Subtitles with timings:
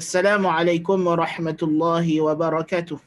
[0.00, 2.98] السلام عليكم ورحمة الله وبركاته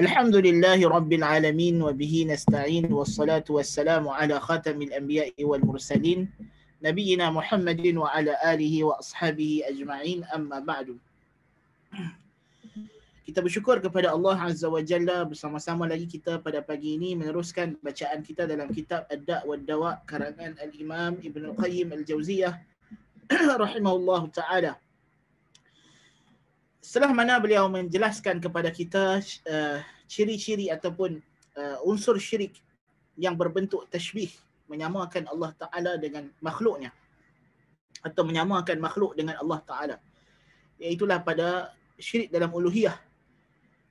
[0.00, 6.20] الحمد لله رب العالمين وبه نستعين والصلاة والسلام على خاتم الأنبياء والمرسلين
[6.80, 10.96] نبينا محمد وعلى آله وأصحابه أجمعين أما بعد
[13.28, 18.24] kita bersyukur kepada Allah Azza wa Jalla bersama-sama lagi kita pada pagi ini meneruskan bacaan
[18.24, 22.56] kita dalam kitab Ad-Da' wa Dawa karangan Al-Imam Ibn Al-Qayyim Al-Jauziyah
[23.64, 24.80] rahimahullah taala.
[26.84, 31.16] Setelah mana beliau menjelaskan kepada kita uh, ciri-ciri ataupun
[31.56, 32.60] uh, unsur syirik
[33.16, 34.28] yang berbentuk tashbih
[34.68, 36.92] menyamakan Allah Taala dengan makhluknya
[38.04, 39.96] atau menyamakan makhluk dengan Allah Taala.
[40.76, 43.00] Iaitulah pada syirik dalam uluhiyah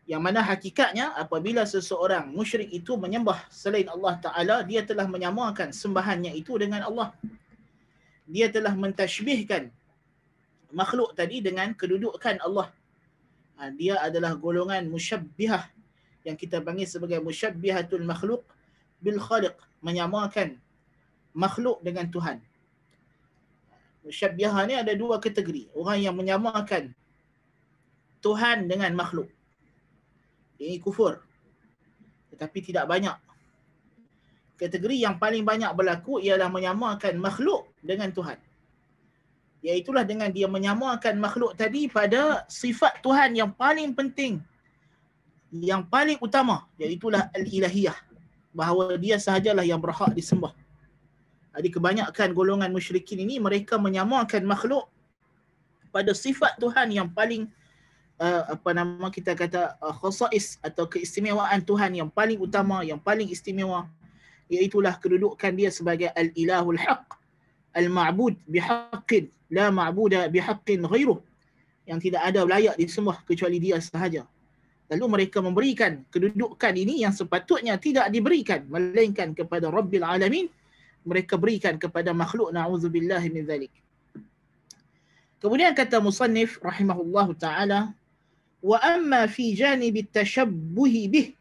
[0.04, 6.36] yang mana hakikatnya apabila seseorang musyrik itu menyembah selain Allah Ta'ala, dia telah menyamakan sembahannya
[6.36, 7.16] itu dengan Allah.
[8.28, 9.72] Dia telah mentashbihkan
[10.76, 12.68] makhluk tadi dengan kedudukan Allah.
[13.58, 15.70] Ha, dia adalah golongan musyabbihah
[16.26, 18.42] yang kita panggil sebagai musyabbihatul makhluk
[19.04, 20.58] bil khaliq, menyamakan
[21.36, 22.38] makhluk dengan Tuhan.
[24.04, 25.72] Musyabbihah ni ada dua kategori.
[25.76, 26.92] Orang yang menyamakan
[28.24, 29.32] Tuhan dengan makhluk
[30.64, 31.20] ini kufur.
[32.34, 33.14] Tetapi tidak banyak.
[34.58, 38.40] Kategori yang paling banyak berlaku ialah menyamakan makhluk dengan Tuhan.
[39.64, 44.44] Iaitulah dengan dia menyamakan makhluk tadi pada sifat Tuhan yang paling penting.
[45.56, 46.68] Yang paling utama.
[46.76, 47.96] Iaitulah al-ilahiyah.
[48.52, 50.52] Bahawa dia sahajalah yang berhak disembah.
[51.56, 54.92] Jadi kebanyakan golongan musyrikin ini mereka menyamakan makhluk
[55.94, 57.46] pada sifat Tuhan yang paling
[58.18, 63.30] uh, apa nama kita kata uh, khasais atau keistimewaan Tuhan yang paling utama yang paling
[63.30, 63.86] istimewa
[64.50, 67.06] iaitulah kedudukan dia sebagai al-ilahul haq
[67.78, 71.22] al-ma'bud bihaqqin la ma'buda bihaqqin ghairuh.
[71.86, 74.26] Yang tidak ada layak disembah kecuali dia sahaja.
[74.90, 80.50] Lalu mereka memberikan kedudukan ini yang sepatutnya tidak diberikan melainkan kepada rabbil alamin.
[81.06, 83.74] Mereka berikan kepada makhluk na'udzubillah min zalik.
[85.44, 87.92] Kemudian kata musannif rahimahullahu taala
[88.64, 91.36] wa amma fi janib at-tashabbuh bih.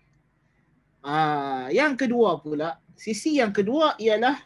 [1.07, 4.43] Ah yang kedua pula sisi yang kedua ialah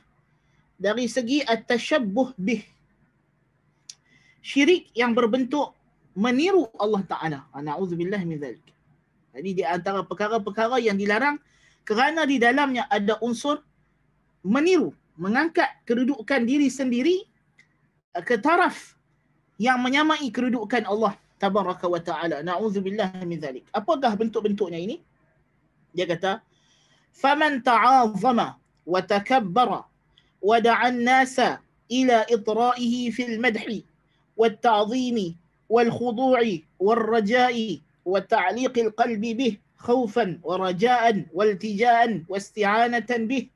[0.77, 2.76] dari segi at-tashabbuh bih
[4.47, 5.75] syirik yang berbentuk
[6.15, 8.63] meniru Allah Taala na'udzubillah min zalik
[9.35, 11.43] jadi di antara perkara-perkara yang dilarang
[11.83, 13.59] kerana di dalamnya ada unsur
[14.47, 17.27] meniru mengangkat kedudukan diri sendiri
[18.23, 18.95] ke taraf
[19.57, 22.41] yang menyamai kedudukan Allah tabaraka wa ta'ala.
[22.45, 23.65] Na'udzubillah min dhalik.
[23.73, 25.01] Apakah bentuk-bentuknya ini?
[25.93, 26.45] Dia kata,
[27.13, 29.85] "Faman ta'azzama wa takabbara
[30.41, 33.13] wa da'a an-nasa ila itra'ihi
[36.79, 43.47] wal raja'i wa ta'liq al-qalbi bih خوفا ورجاء والتجاء واستعانة به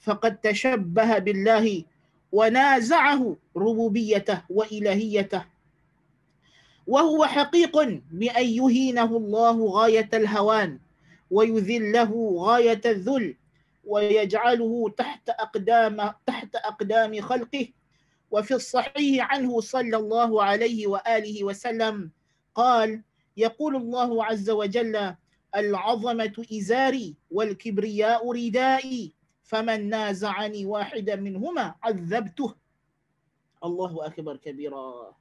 [0.00, 1.84] فقد تشبه بالله
[2.32, 5.44] ونازعه ربوبيته وإلهيته.
[6.86, 7.74] وهو حقيق
[8.12, 10.78] بأن يهينه الله غاية الهوان
[11.30, 13.34] ويذله غاية الذل
[13.84, 17.68] ويجعله تحت أقدام تحت أقدام خلقه
[18.33, 22.11] وفي الصحيح عنه صلى الله عليه وآله وسلم
[22.55, 23.03] قال
[23.37, 25.15] يقول الله عز وجل
[25.55, 32.55] العظمة إزاري والكبرياء ردائي فمن نازعني واحدا منهما عذبته
[33.63, 35.13] الله أكبر كبيرا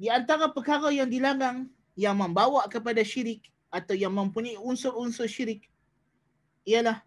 [0.00, 5.68] di antara perkara yang dilarang yang membawa kepada syirik atau yang mempunyai unsur-unsur syirik
[6.64, 7.04] ialah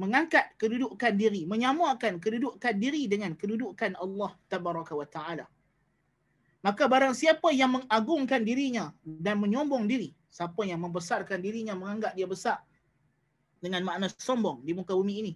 [0.00, 5.44] mengangkat kedudukan diri, menyamakan kedudukan diri dengan kedudukan Allah tabaraka wa taala.
[6.64, 12.24] Maka barang siapa yang mengagungkan dirinya dan menyombong diri, siapa yang membesarkan dirinya menganggap dia
[12.24, 12.64] besar
[13.60, 15.32] dengan makna sombong di muka bumi ini.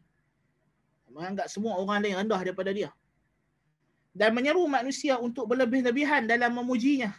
[1.12, 2.88] Menganggap semua orang lain rendah daripada dia
[4.14, 7.10] dan menyeru manusia untuk berlebih-lebihan dalam memujinya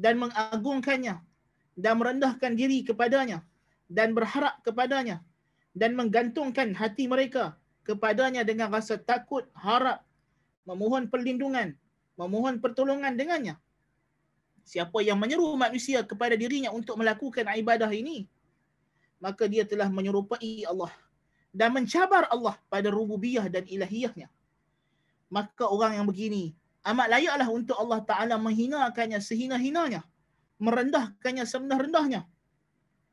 [0.00, 1.20] dan mengagungkannya
[1.76, 3.44] dan merendahkan diri kepadanya
[3.92, 5.20] dan berharap kepadanya
[5.72, 10.04] dan menggantungkan hati mereka kepadanya dengan rasa takut, harap,
[10.68, 11.74] memohon perlindungan,
[12.14, 13.56] memohon pertolongan dengannya.
[14.62, 18.30] Siapa yang menyeru manusia kepada dirinya untuk melakukan ibadah ini,
[19.18, 20.94] maka dia telah menyerupai Allah
[21.50, 24.30] dan mencabar Allah pada rububiyah dan ilahiyahnya
[25.32, 26.52] maka orang yang begini
[26.84, 30.04] amat layaklah untuk Allah Ta'ala menghinakannya sehina-hinanya.
[30.60, 32.28] Merendahkannya serendah-rendahnya.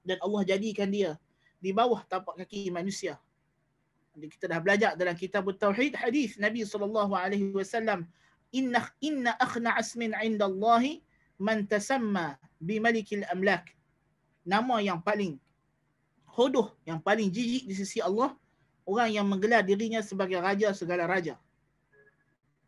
[0.03, 1.15] Dan Allah jadikan dia
[1.59, 3.19] di bawah tapak kaki manusia.
[4.15, 8.03] Kita dah belajar dalam kitab Tauhid hadis Nabi sallallahu alaihi wasallam
[8.51, 10.99] inna inna akhna asmin 'inda Allah
[11.39, 13.71] man tasamma bi malikil amlak.
[14.43, 15.39] Nama yang paling
[16.35, 18.35] hodoh yang paling jijik di sisi Allah
[18.87, 21.37] orang yang menggelar dirinya sebagai raja segala raja.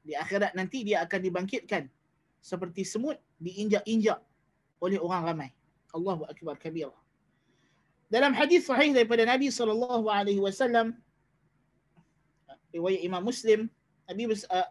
[0.05, 1.87] Di akhirat nanti dia akan dibangkitkan
[2.41, 4.19] seperti semut diinjak-injak
[4.81, 5.49] oleh orang ramai.
[5.91, 6.89] Allahu akbar kabir
[8.11, 10.91] dalam hadis sahih daripada Nabi sallallahu alaihi wasallam
[12.75, 13.71] riwayat Imam Muslim
[14.11, 14.67] Nabi uh,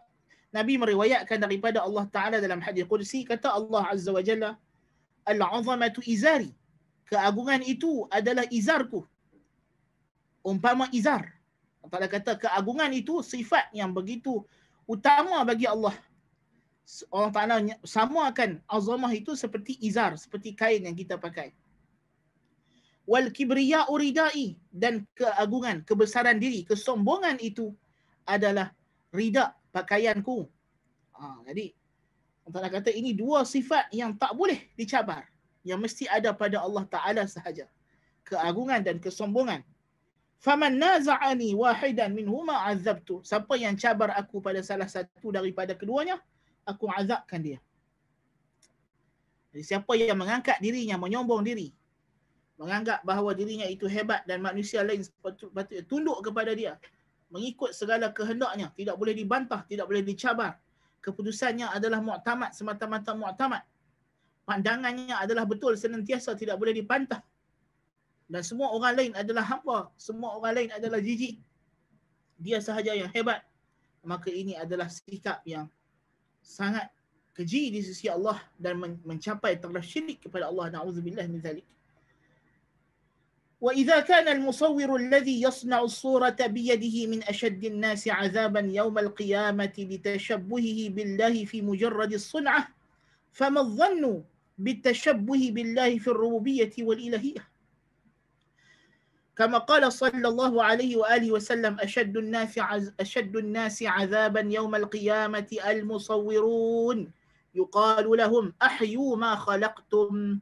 [0.53, 4.59] Nabi meriwayatkan daripada Allah Taala dalam hadis qudsi kata Allah Azza wa Jalla
[5.25, 6.51] al-'azamatu izari.
[7.07, 9.03] Keagungan itu adalah izarku.
[10.43, 11.27] Umpama izar.
[11.81, 14.43] Allah kata keagungan itu sifat yang begitu
[14.85, 15.95] utama bagi Allah.
[17.07, 17.55] Allah Ta'ala
[17.87, 21.55] samakan azamah itu seperti izar, seperti kain yang kita pakai.
[23.09, 27.73] Wal kibriya uridai dan keagungan, kebesaran diri, kesombongan itu
[28.23, 28.71] adalah
[29.09, 30.45] rida pakaianku.
[31.17, 31.73] Ha, jadi
[32.47, 35.25] Allah kata ini dua sifat yang tak boleh dicabar.
[35.61, 37.69] Yang mesti ada pada Allah Ta'ala sahaja.
[38.25, 39.61] Keagungan dan kesombongan.
[40.41, 43.21] Faman naza'ani wahidan minhuma azabtu.
[43.21, 46.17] Siapa yang cabar aku pada salah satu daripada keduanya,
[46.65, 47.59] aku azabkan dia.
[49.53, 51.69] Jadi siapa yang mengangkat dirinya, menyombong diri,
[52.61, 55.49] menganggap bahawa dirinya itu hebat dan manusia lain patut
[55.89, 56.77] tunduk kepada dia,
[57.33, 60.61] mengikut segala kehendaknya, tidak boleh dibantah, tidak boleh dicabar.
[61.01, 63.65] Keputusannya adalah mu'tamad, semata-mata mu'tamad.
[64.45, 67.25] Pandangannya adalah betul, senantiasa tidak boleh dibantah
[68.31, 71.35] dan semua orang lain adalah hamba, semua orang lain adalah jijik.
[72.39, 73.43] Dia sahaja yang hebat.
[74.07, 75.67] Maka ini adalah sikap yang
[76.39, 76.87] sangat
[77.35, 80.71] keji di sisi Allah dan mencapai terlalu syirik kepada Allah.
[80.71, 81.67] Na'udzubillah min zalik.
[83.61, 91.45] وإذا كان المصور الذي يصنع الصورة بيده من أشد الناس عذابا يوم القيامة لتشبهه بالله
[91.45, 92.67] في مجرد الصنعة
[93.31, 94.23] فما الظن
[94.57, 97.51] بالتشبه بالله في الربوبية والإلهية؟
[99.37, 102.59] كما قال صلى الله عليه وآله وسلم أشد الناس
[102.99, 107.11] أشد الناس عذابا يوم القيامة المصورون.
[107.55, 110.39] يقال لهم أحيوا ما خلقتم.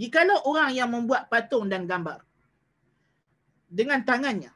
[0.00, 2.24] Jikalau orang yang membuat patung dan gambar
[3.68, 4.48] dengan tangannya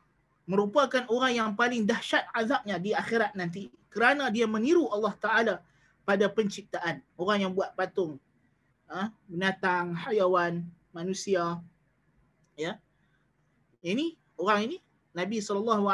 [0.49, 5.55] merupakan orang yang paling dahsyat azabnya di akhirat nanti kerana dia meniru Allah Ta'ala
[6.09, 7.05] pada penciptaan.
[7.21, 8.17] Orang yang buat patung,
[8.89, 10.65] ha, binatang, hayawan,
[10.97, 11.61] manusia,
[12.57, 12.81] ya,
[13.85, 14.77] ini orang ini
[15.15, 15.85] Nabi SAW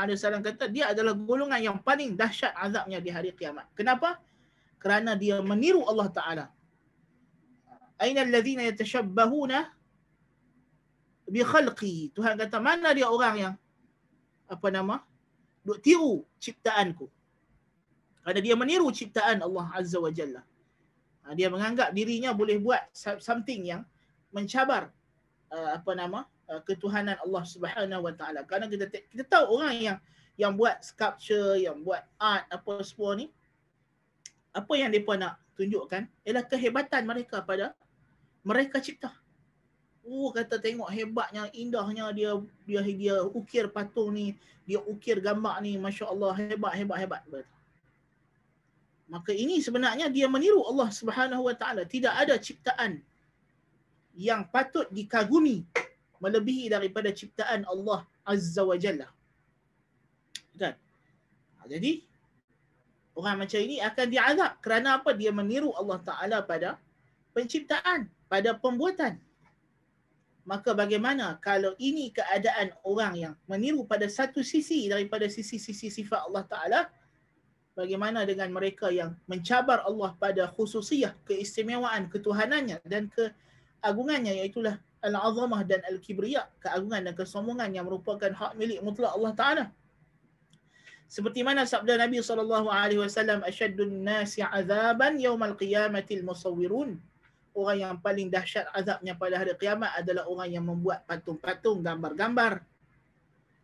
[0.40, 3.68] kata dia adalah golongan yang paling dahsyat azabnya di hari kiamat.
[3.76, 4.16] Kenapa?
[4.80, 6.46] Kerana dia meniru Allah Ta'ala.
[8.00, 9.68] Aina alladhina yatashabbahuna
[11.28, 12.08] bi khalqi.
[12.16, 13.54] Tuhan kata mana dia orang yang
[14.48, 15.04] apa nama?
[15.60, 17.06] Duk tiru ciptaanku.
[18.24, 20.40] Kerana dia meniru ciptaan Allah Azza wa Jalla.
[21.24, 22.80] Ha, dia menganggap dirinya boleh buat
[23.20, 23.82] something yang
[24.32, 24.88] mencabar
[25.52, 26.24] uh, apa nama?
[26.48, 28.40] Uh, ketuhanan Allah Subhanahu Wa Taala.
[28.48, 29.98] Karena kita kita tahu orang yang
[30.40, 33.28] yang buat sculpture, yang buat art apa semua ni
[34.50, 37.76] apa yang depa nak tunjukkan ialah kehebatan mereka pada
[38.42, 39.12] mereka cipta.
[40.06, 42.32] Oh kata tengok hebatnya, indahnya dia
[42.64, 44.32] dia dia ukir patung ni,
[44.64, 47.22] dia ukir gambar ni, masya-Allah hebat hebat hebat.
[49.10, 51.82] Maka ini sebenarnya dia meniru Allah Subhanahu Wa Taala.
[51.82, 53.02] Tidak ada ciptaan
[54.14, 55.66] yang patut dikagumi
[56.22, 59.10] melebihi daripada ciptaan Allah Azza wa Jalla.
[60.54, 60.76] Kan?
[61.58, 62.04] Ha, jadi
[63.18, 65.10] orang macam ini akan diazab kerana apa?
[65.16, 66.78] Dia meniru Allah Taala pada
[67.34, 69.18] penciptaan, pada pembuatan.
[70.46, 76.44] Maka bagaimana kalau ini keadaan orang yang meniru pada satu sisi daripada sisi-sisi sifat Allah
[76.46, 76.80] Taala?
[77.74, 85.80] Bagaimana dengan mereka yang mencabar Allah pada khususiyah, keistimewaan, ketuhanannya dan keagungannya iaitulah al-azamah dan
[85.86, 89.64] al-kibriya, keagungan dan kesombongan yang merupakan hak milik mutlak Allah Taala.
[91.10, 97.09] Seperti mana sabda Nabi sallallahu alaihi wasallam asyaddun nasi azaban yaumal qiyamati al-musawwirun.
[97.50, 102.62] Orang yang paling dahsyat azabnya pada hari kiamat adalah orang yang membuat patung-patung, gambar-gambar.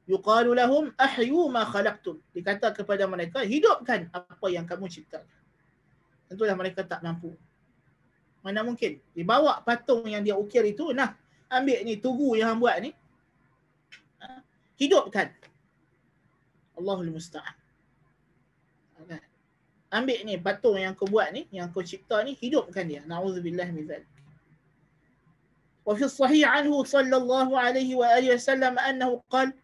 [0.07, 2.19] Yuqalu lahum ahyu ma khalaqtum.
[2.35, 5.39] Dikata kepada mereka, hidupkan apa yang kamu ciptakan.
[6.27, 7.35] Tentulah mereka tak mampu.
[8.43, 9.03] Mana mungkin?
[9.15, 11.15] Dibawa patung yang dia ukir itu, nah
[11.51, 12.91] ambil ni tugu yang hang buat ni
[14.19, 14.43] ha?
[14.79, 15.31] hidupkan
[16.77, 17.66] Allahul musta'an?
[19.91, 23.03] Ambil ni patung yang kau buat ni yang kau cipta ni hidupkan dia.
[23.07, 24.11] Naudzubillah min zalik.
[25.87, 29.55] وفي الصحيح عنه صلى الله عليه وآله وسلم أنه قال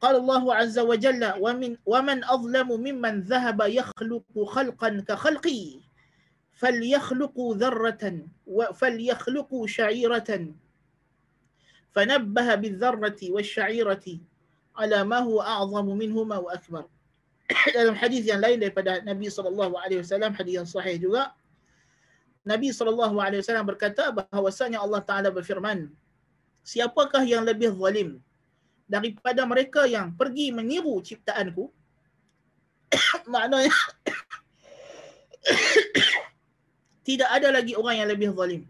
[0.00, 5.62] قال الله عز وجل ومن ومن أظلم ممن ذهب يخلق خلقا كخلقي
[6.52, 8.04] فليخلقوا ذرة
[8.74, 10.30] فليخلقوا شعيرة
[11.92, 14.06] فنبه بالذرة والشعيرة
[14.76, 16.84] على ما هو أعظم منهما وأكبر
[17.76, 21.32] dalam hadis yang lain daripada Nabi sallallahu alaihi wasallam hadis yang sahih juga.
[22.42, 25.86] Nabi sallallahu alaihi wasallam berkata bahawasanya Allah taala berfirman
[26.66, 28.18] siapakah yang lebih zalim
[28.90, 31.70] daripada mereka yang pergi meniru ciptaanku?
[33.32, 33.70] Maknanya
[37.06, 38.62] tidak ada lagi orang yang lebih zalim.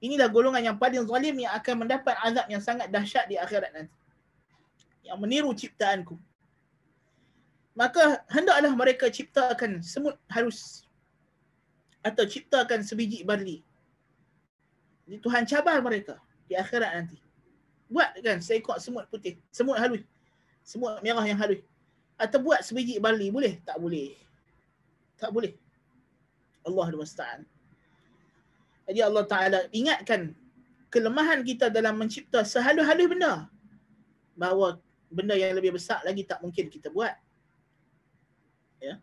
[0.00, 3.92] Inilah golongan yang paling zalim yang akan mendapat azab yang sangat dahsyat di akhirat nanti.
[5.04, 6.16] Yang meniru ciptaanku
[7.74, 10.84] maka hendaklah mereka ciptakan semut halus
[12.02, 13.62] atau ciptakan sebiji barli.
[15.06, 17.18] Jadi Tuhan cabar mereka di akhirat nanti.
[17.90, 20.02] Buat kan seekor semut putih, semut halus.
[20.62, 21.62] Semut merah yang halus.
[22.20, 23.58] Atau buat sebiji barli, boleh?
[23.64, 24.12] Tak boleh.
[25.16, 25.56] Tak boleh.
[26.64, 27.40] Allah Musta'an.
[28.84, 30.34] Jadi Allah Ta'ala ingatkan
[30.90, 33.48] kelemahan kita dalam mencipta sehalus-halus benda.
[34.36, 37.14] Bahawa benda yang lebih besar lagi tak mungkin kita buat
[38.80, 38.96] ya.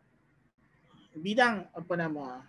[1.17, 2.41] Bidang apa nama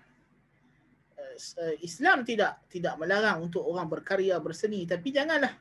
[1.38, 4.88] uh, Islam tidak tidak melarang untuk orang berkarya berseni.
[4.88, 5.52] Tapi janganlah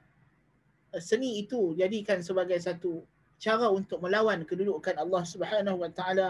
[0.95, 3.03] uh, seni itu jadikan sebagai satu
[3.37, 6.29] cara untuk melawan kedudukan Allah Subhanahu Wa Taala.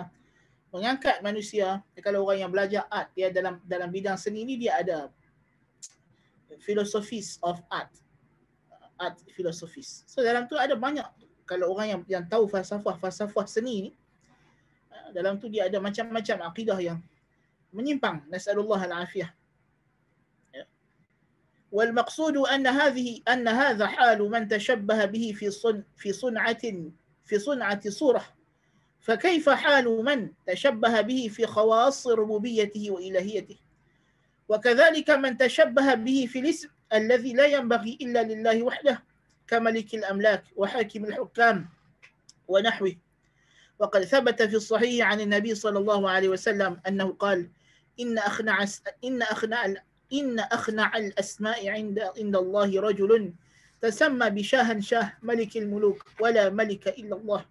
[0.68, 5.08] Mengangkat manusia kalau orang yang belajar art dia dalam dalam bidang seni ni dia ada
[6.60, 7.88] philosophies of art.
[9.00, 10.04] Art philosophies.
[10.10, 11.08] So dalam tu ada banyak
[11.48, 13.92] kalau orang yang yang tahu falsafah falsafah seni ni
[15.16, 17.00] dalam tu dia ada macam-macam akidah yang
[17.72, 18.24] menyimpang.
[18.32, 19.32] Nasallallahu alafiyah.
[21.72, 26.64] والمقصود أن هذه أن هذا حال من تشبه به في صن في صنعة
[27.26, 28.24] في صنعة صورة
[29.00, 33.58] فكيف حال من تشبه به في خواص ربوبيته وإلهيته
[34.50, 39.04] وكذلك من تشبه به في الاسم الذي لا ينبغي إلا لله وحده
[39.48, 41.70] كملك الأملاك وحاكم الحكام
[42.48, 42.96] ونحوه
[43.80, 47.50] وقد ثبت في الصحيح عن النبي صلى الله عليه وسلم أنه قال
[48.00, 48.66] إن أخنع
[49.04, 49.66] إن أخنع
[50.14, 53.34] إن أخنع الأسماء عند عند الله رجل
[53.82, 57.46] تسمى بشاه شاه ملك الملوك ولا ملك إلا الله.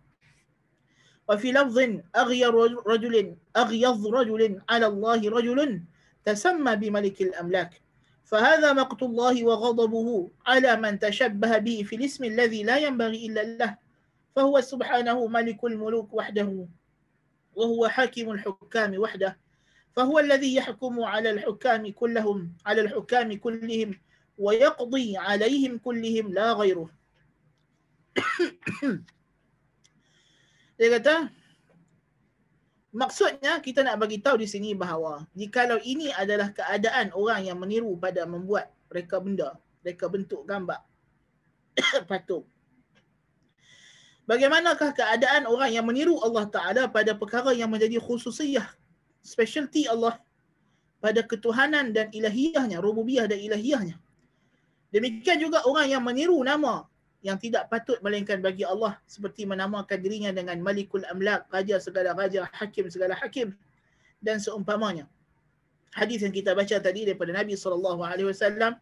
[1.29, 1.79] وفي لفظ
[2.17, 2.55] أغير
[2.87, 5.83] رجل أغيظ رجل على الله رجل
[6.25, 7.81] تسمى بملك الأملاك.
[8.25, 13.86] فهذا مقت الله وغضبه على من تشبه به في الاسم الذي لا ينبغي إلا له.
[14.36, 16.68] فهو سبحانه ملك الملوك وحده
[17.56, 19.38] وهو حاكم الحكام وحده
[19.92, 23.90] فهو الذي يحكم على الحكام كلهم على الحكام كلهم
[24.38, 26.90] ويقضي عليهم كلهم لا غيره
[30.82, 31.30] Dia kata,
[32.90, 37.94] maksudnya kita nak bagi tahu di sini bahawa jikalau ini adalah keadaan orang yang meniru
[38.02, 40.82] pada membuat mereka benda, mereka bentuk gambar,
[42.10, 42.50] patung,
[44.27, 48.67] Bagaimanakah keadaan orang yang meniru Allah Ta'ala pada perkara yang menjadi khususiyah,
[49.23, 50.19] specialty Allah
[50.99, 53.95] pada ketuhanan dan ilahiyahnya, rububiyah dan ilahiyahnya.
[54.91, 56.91] Demikian juga orang yang meniru nama
[57.23, 62.51] yang tidak patut melainkan bagi Allah seperti menamakan dirinya dengan Malikul Amlak, Raja segala Raja,
[62.51, 63.55] Hakim segala Hakim
[64.19, 65.07] dan seumpamanya.
[65.95, 68.79] Hadis yang kita baca tadi daripada Nabi SAW,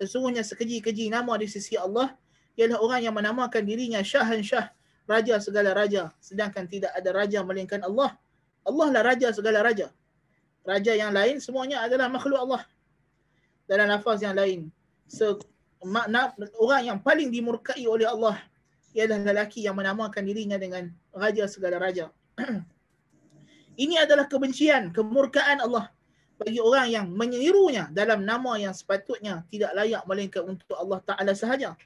[0.00, 2.16] sesungguhnya sekeji-keji nama di sisi Allah
[2.56, 4.72] ialah orang yang menamakan dirinya Syahan Syah,
[5.06, 8.14] raja segala raja sedangkan tidak ada raja melainkan Allah.
[8.66, 9.94] Allah lah raja segala raja.
[10.66, 12.62] Raja yang lain semuanya adalah makhluk Allah.
[13.70, 14.70] Dalam lafaz yang lain
[15.06, 15.38] so,
[15.82, 18.38] makna orang yang paling dimurkai oleh Allah
[18.94, 22.10] ialah lelaki yang menamakan dirinya dengan raja segala raja.
[23.82, 25.92] Ini adalah kebencian kemurkaan Allah
[26.36, 31.76] bagi orang yang menirunya dalam nama yang sepatutnya tidak layak melainkan untuk Allah Taala sahaja.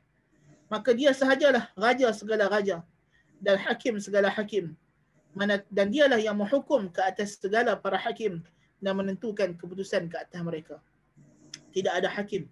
[0.71, 2.87] Maka dia sahajalah raja segala raja
[3.40, 4.76] dan hakim segala hakim.
[5.32, 8.44] Mana dan dialah yang menghukum ke atas segala para hakim
[8.78, 10.76] dan menentukan keputusan ke atas mereka.
[11.73, 12.47] Tidak ada hakim.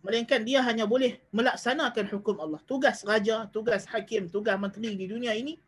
[0.00, 2.60] Melainkan dia hanya boleh melaksanakan hukum Allah.
[2.64, 5.60] Tugas raja tugas hakim tugas menteri di dunia ini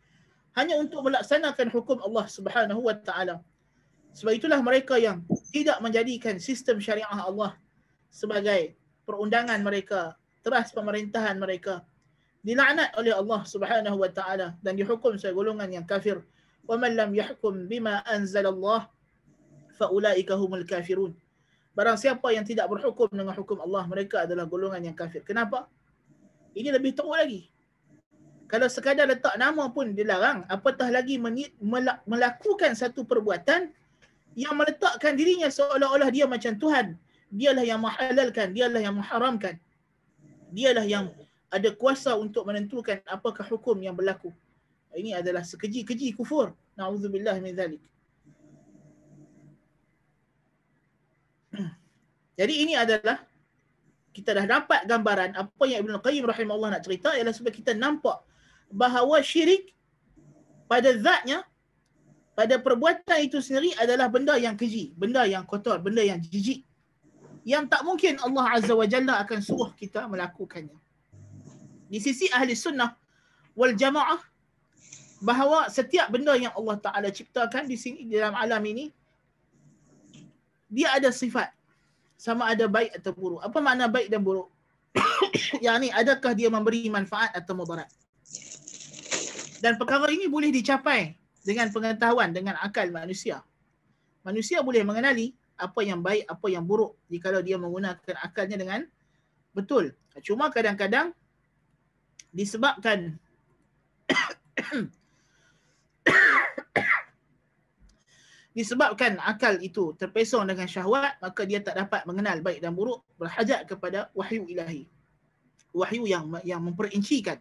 [0.56, 3.44] hanya untuk melaksanakan hukum Allah Subhanahu wa taala.
[4.12, 7.56] Sebab itulah mereka yang tidak menjadikan sistem syariah Allah
[8.12, 8.76] sebagai
[9.08, 11.80] perundangan mereka teras pemerintahan mereka
[12.42, 16.22] dilaknat oleh Allah Subhanahu wa taala dan dihukum sebagai golongan yang kafir.
[16.66, 18.90] Wa man lam yahkum bima anzalallah
[19.78, 21.14] fa ulaika humul kafirun.
[21.72, 25.24] Barang siapa yang tidak berhukum dengan hukum Allah, mereka adalah golongan yang kafir.
[25.24, 25.70] Kenapa?
[26.52, 27.48] Ini lebih teruk lagi.
[28.44, 31.16] Kalau sekadar letak nama pun dilarang, apatah lagi
[32.04, 33.72] melakukan satu perbuatan
[34.36, 37.00] yang meletakkan dirinya seolah-olah dia macam Tuhan.
[37.32, 39.56] Dialah yang menghalalkan, dialah yang mengharamkan.
[40.52, 41.08] Dialah yang
[41.52, 44.32] ada kuasa untuk menentukan apakah hukum yang berlaku.
[44.96, 46.56] Ini adalah sekeji-keji kufur.
[46.80, 47.82] Na'udzubillah min zalik.
[52.40, 53.20] Jadi ini adalah
[54.16, 58.20] kita dah dapat gambaran apa yang Ibn Qayyim rahimahullah nak cerita ialah sebab kita nampak
[58.72, 59.76] bahawa syirik
[60.68, 61.44] pada zatnya
[62.32, 66.64] pada perbuatan itu sendiri adalah benda yang keji, benda yang kotor, benda yang jijik.
[67.44, 70.81] Yang tak mungkin Allah Azza wa Jalla akan suruh kita melakukannya.
[71.92, 72.96] Di sisi ahli sunnah
[73.52, 74.16] wal jamaah
[75.20, 78.88] bahawa setiap benda yang Allah Taala ciptakan di sini di dalam alam ini
[80.72, 81.52] dia ada sifat
[82.16, 83.44] sama ada baik atau buruk.
[83.44, 84.48] Apa makna baik dan buruk?
[85.64, 87.92] yang ni adakah dia memberi manfaat atau mudarat?
[89.60, 91.12] Dan perkara ini boleh dicapai
[91.44, 93.44] dengan pengetahuan dengan akal manusia.
[94.24, 98.80] Manusia boleh mengenali apa yang baik, apa yang buruk jika dia menggunakan akalnya dengan
[99.52, 99.92] betul.
[100.24, 101.12] Cuma kadang-kadang
[102.32, 103.20] disebabkan
[108.56, 113.64] disebabkan akal itu terpesong dengan syahwat maka dia tak dapat mengenal baik dan buruk berhajat
[113.68, 114.88] kepada wahyu ilahi.
[115.72, 117.40] Wahyu yang yang memperincikan.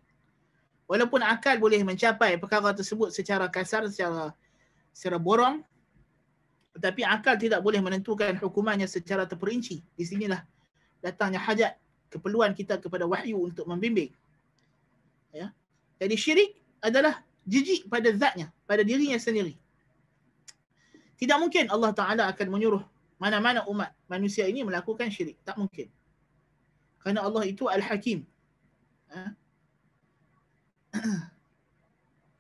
[0.88, 4.32] Walaupun akal boleh mencapai perkara tersebut secara kasar secara
[4.92, 5.64] secara borong
[6.72, 9.84] tetapi akal tidak boleh menentukan hukumannya secara terperinci.
[9.96, 10.40] Di sinilah
[11.04, 11.76] datangnya hajat
[12.08, 14.16] keperluan kita kepada wahyu untuk membimbing
[16.02, 19.54] jadi syirik adalah jijik pada zatnya pada dirinya sendiri
[21.22, 22.82] tidak mungkin Allah Taala akan menyuruh
[23.22, 25.86] mana-mana umat manusia ini melakukan syirik tak mungkin
[27.06, 28.26] kerana Allah itu al-hakim
[29.14, 29.38] ha?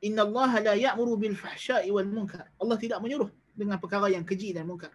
[0.02, 2.50] Inna Allah la ya'muru bil fahsya'i wal munkar.
[2.58, 4.90] Allah tidak menyuruh dengan perkara yang keji dan munkar.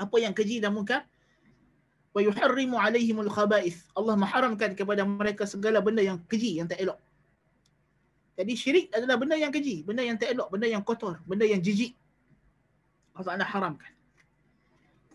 [0.00, 1.04] Apa yang keji dan munkar?
[2.16, 3.92] Wa yuharrimu alaihimul khaba'ith.
[3.92, 6.96] Allah mengharamkan kepada mereka segala benda yang keji, yang tak elok.
[8.38, 11.58] Jadi syirik adalah benda yang keji, benda yang tak elok, benda yang kotor, benda yang
[11.58, 11.98] jijik.
[13.18, 13.92] Allah Ta'ala haramkan.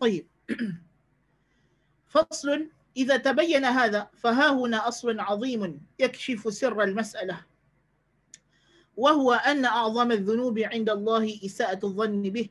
[0.00, 0.26] طيب.
[2.12, 7.40] فصل إذا تبين هذا فها هنا أصل عظيم يكشف سر المسألة
[8.96, 12.48] وهو أن أعظم الذنوب عند الله إساءة الظن به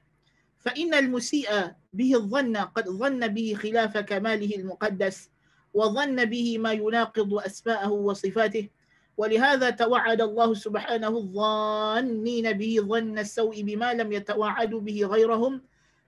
[0.59, 1.49] فإن المسيء
[1.93, 5.29] به الظن قد ظن به خلاف كماله المقدس
[5.73, 8.69] وظن به ما يناقض أسماءه وصفاته
[9.17, 15.61] ولهذا توعد الله سبحانه الظانين به ظن السوء بما لم يتوعدوا به غيرهم.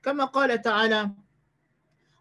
[0.03, 1.11] كما قال تعالى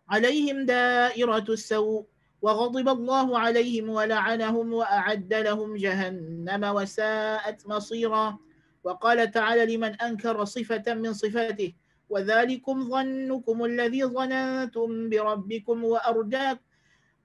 [0.08, 2.04] عليهم دائرة السوء
[2.42, 8.38] وغضب الله عليهم ولعنهم وأعد لهم جهنم وساءت مصيرا.
[8.84, 11.72] وقال تعالى لمن أنكر صفة من صفاته
[12.08, 16.60] وذلكم ظنكم الذي ظننتم بربكم وأرداك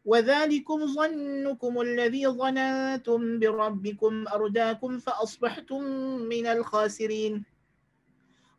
[0.06, 5.84] وذلكم ظنكم الذي ظننتم بربكم أرداكم فأصبحتم
[6.30, 7.44] من الخاسرين.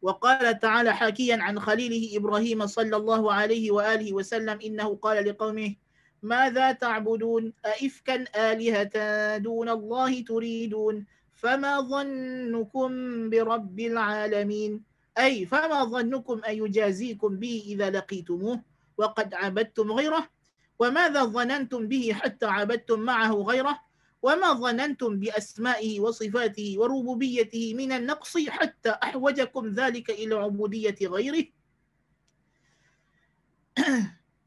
[0.03, 5.75] وقال تعالى حكيا عن خليله إبراهيم صلى الله عليه وآله وسلم إنه قال لقومه
[6.23, 8.95] ماذا تعبدون؟ أئفكا آلهة
[9.39, 12.91] دون الله تريدون؟ فما ظنكم
[13.31, 14.83] برب العالمين؟
[15.19, 18.61] أي فما ظنكم أن يجازيكم به إذا لقيتموه؟
[18.99, 20.40] وقد عبدتم غيره؟
[20.81, 23.77] وماذا ظننتم به حتى عبدتم معه غيره
[24.23, 31.47] وما ظننتم بأسمائه وصفاته وربوبيته من النقص حتى أحوجكم ذلك إلى عبودية غيره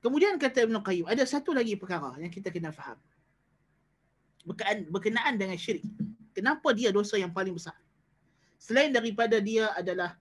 [0.03, 2.99] Kemudian kata Ibn Qayyim, ada satu lagi perkara yang kita kena faham.
[4.43, 5.87] Berkenaan, berkenaan dengan syirik.
[6.35, 7.71] Kenapa dia dosa yang paling besar?
[8.59, 10.19] Selain daripada dia adalah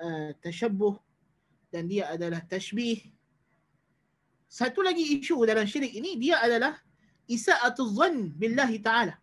[0.00, 0.96] uh, tasyabuh
[1.68, 3.11] dan dia adalah tashbih.
[4.52, 6.76] Satu lagi isu dalam syirik ini, dia adalah
[7.24, 9.16] isa'atul zan billahi ta'ala.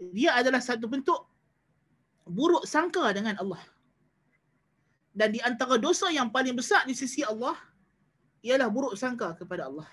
[0.00, 1.20] Dia adalah satu bentuk
[2.24, 3.60] buruk sangka dengan Allah.
[5.12, 7.52] Dan di antara dosa yang paling besar di sisi Allah,
[8.40, 9.84] ialah buruk sangka kepada Allah.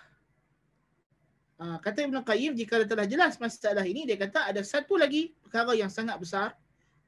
[1.60, 5.76] Uh, kata Ibn Qayyim, jika telah jelas masalah ini, dia kata ada satu lagi perkara
[5.76, 6.56] yang sangat besar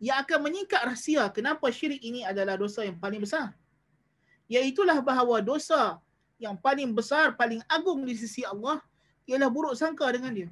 [0.03, 3.55] yang akan menyingkat rahsia kenapa syirik ini adalah dosa yang paling besar.
[4.51, 6.03] Iaitulah bahawa dosa
[6.41, 8.81] yang paling besar, paling agung di sisi Allah
[9.29, 10.49] ialah buruk sangka dengan dia.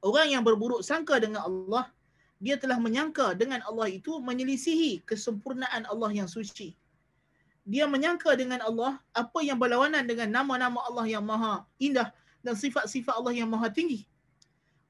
[0.00, 1.92] Orang yang berburuk sangka dengan Allah,
[2.40, 6.72] dia telah menyangka dengan Allah itu menyelisihi kesempurnaan Allah yang suci
[7.66, 12.14] dia menyangka dengan Allah apa yang berlawanan dengan nama-nama Allah yang maha indah
[12.46, 14.06] dan sifat-sifat Allah yang maha tinggi.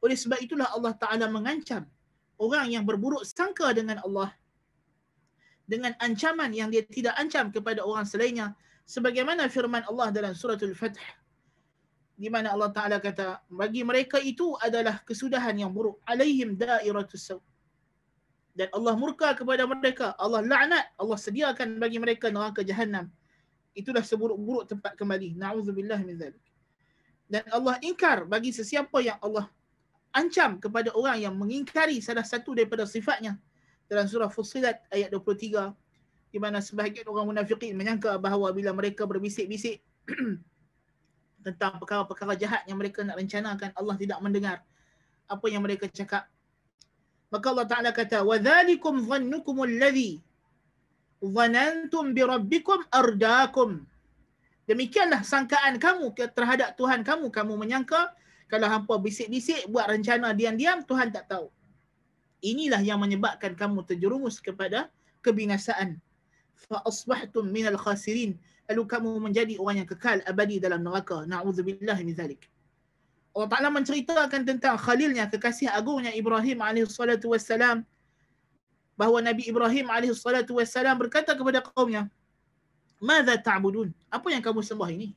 [0.05, 1.88] Oleh sebab itulah Allah Ta'ala mengancam
[2.37, 4.29] orang yang berburuk sangka dengan Allah
[5.64, 8.53] dengan ancaman yang dia tidak ancam kepada orang selainnya
[8.87, 10.96] sebagaimana firman Allah dalam suratul Fath
[12.16, 16.01] di mana Allah Taala kata bagi mereka itu adalah kesudahan yang buruk.
[16.09, 17.40] Alaihim dairatus saw.
[18.57, 20.16] Dan Allah murka kepada mereka.
[20.16, 20.88] Allah laknat.
[20.96, 23.12] Allah sediakan bagi mereka neraka jahanam
[23.77, 25.37] itulah seburuk-buruk tempat kembali.
[25.37, 26.40] Naudzubillah min zalik.
[27.29, 29.53] Dan Allah ingkar bagi sesiapa yang Allah
[30.16, 33.37] ancam kepada orang yang mengingkari salah satu daripada sifatnya.
[33.87, 35.70] Dalam surah Fussilat ayat 23
[36.31, 39.81] di mana sebahagian orang munafikin menyangka bahawa bila mereka berbisik-bisik
[41.47, 44.57] tentang perkara-perkara jahat yang mereka nak rencanakan Allah tidak mendengar
[45.27, 46.27] apa yang mereka cakap.
[47.31, 50.23] Maka Allah Taala kata wa dzalikum dhannukum alladhi
[51.23, 53.83] dhanantum bi rabbikum ardakum.
[54.67, 57.31] Demikianlah sangkaan kamu terhadap Tuhan kamu.
[57.31, 58.11] Kamu menyangka
[58.51, 61.47] kalau hampa bisik-bisik buat rencana diam-diam Tuhan tak tahu.
[62.43, 64.91] Inilah yang menyebabkan kamu terjerumus kepada
[65.23, 65.99] kebinasaan
[66.85, 68.35] asbahtum minal khasirin
[68.66, 72.51] lalu kamu menjadi orang yang kekal abadi dalam neraka naudzubillah min zalik
[73.37, 77.85] Allah Taala menceritakan tentang khalilnya kekasih agungnya Ibrahim alaihi salatu wassalam
[78.97, 82.09] bahawa Nabi Ibrahim alaihi salatu wassalam berkata kepada kaumnya
[82.97, 83.92] Mada ta'budun?
[84.09, 85.12] Apa yang kamu sembah ini?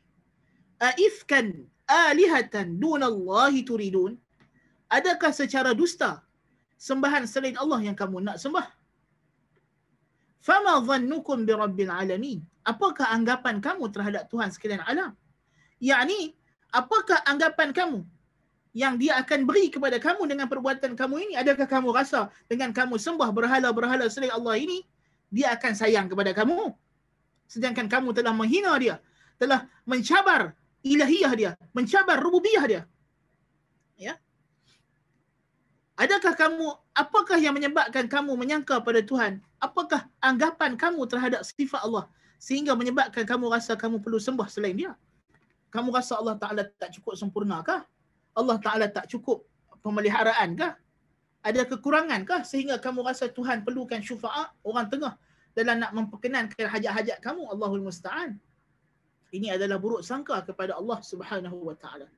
[0.83, 4.19] Aifkan alihatan dunallahi turidun?
[4.91, 6.19] Adakah secara dusta
[6.79, 8.67] sembahan selain Allah yang kamu nak sembah.
[10.39, 12.39] Fama dhannukum bi rabbil alamin?
[12.63, 15.11] Apakah anggapan kamu terhadap Tuhan sekalian alam?
[15.83, 16.35] Yakni,
[16.71, 17.99] apakah anggapan kamu
[18.71, 21.33] yang dia akan beri kepada kamu dengan perbuatan kamu ini?
[21.35, 24.87] Adakah kamu rasa dengan kamu sembah berhala-berhala selain Allah ini,
[25.27, 26.71] dia akan sayang kepada kamu?
[27.49, 28.95] Sedangkan kamu telah menghina dia,
[29.41, 32.83] telah mencabar ilahiyah dia, mencabar rububiyah dia.
[33.99, 34.15] Ya,
[35.99, 36.67] Adakah kamu,
[36.99, 39.39] apakah yang menyebabkan kamu menyangka pada Tuhan?
[39.63, 44.91] Apakah anggapan kamu terhadap sifat Allah sehingga menyebabkan kamu rasa kamu perlu sembah selain dia?
[45.71, 47.87] Kamu rasa Allah Ta'ala tak cukup sempurna kah?
[48.35, 49.47] Allah Ta'ala tak cukup
[49.79, 50.75] pemeliharaan kah?
[51.39, 55.15] Ada kekurangan kah sehingga kamu rasa Tuhan perlukan syufa'at orang tengah
[55.55, 58.35] dalam nak memperkenankan hajat-hajat kamu Allahul Musta'an.
[59.29, 62.09] Ini adalah buruk sangka kepada Allah Subhanahu Wa Ta'ala.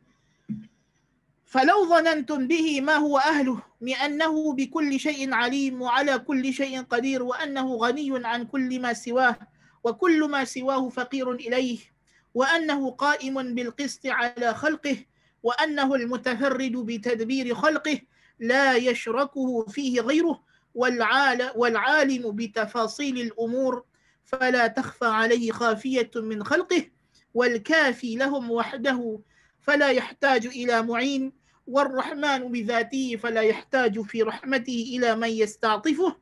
[1.52, 7.76] فلو ظننتم به ما هو أهله لأنه بكل شيء عليم وعلى كل شيء قدير وأنه
[7.76, 9.36] غني عن كل ما سواه
[9.84, 11.80] وكل ما سواه فقير إليه
[12.34, 14.98] وأنه قائم بالقسط على خلقه
[15.44, 18.00] وأنه المتفرد بتدبير خلقه
[18.40, 20.44] لا يشركه فيه غيره
[21.56, 23.84] والعالم بتفاصيل الأمور
[24.26, 26.86] فلا تخفى عليه خافية من خلقه
[27.34, 29.20] والكافي لهم وحده
[29.62, 31.41] فلا يحتاج إلى معين
[31.72, 36.16] والرحمن بذاته فلا يحتاج في رحمته إلى من يستعطفه.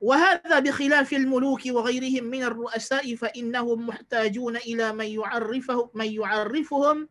[0.00, 7.08] وهذا بخلاف الملوك وغيرهم من الرؤساء فإنهم محتاجون إلى من يعرفه من يعرفهم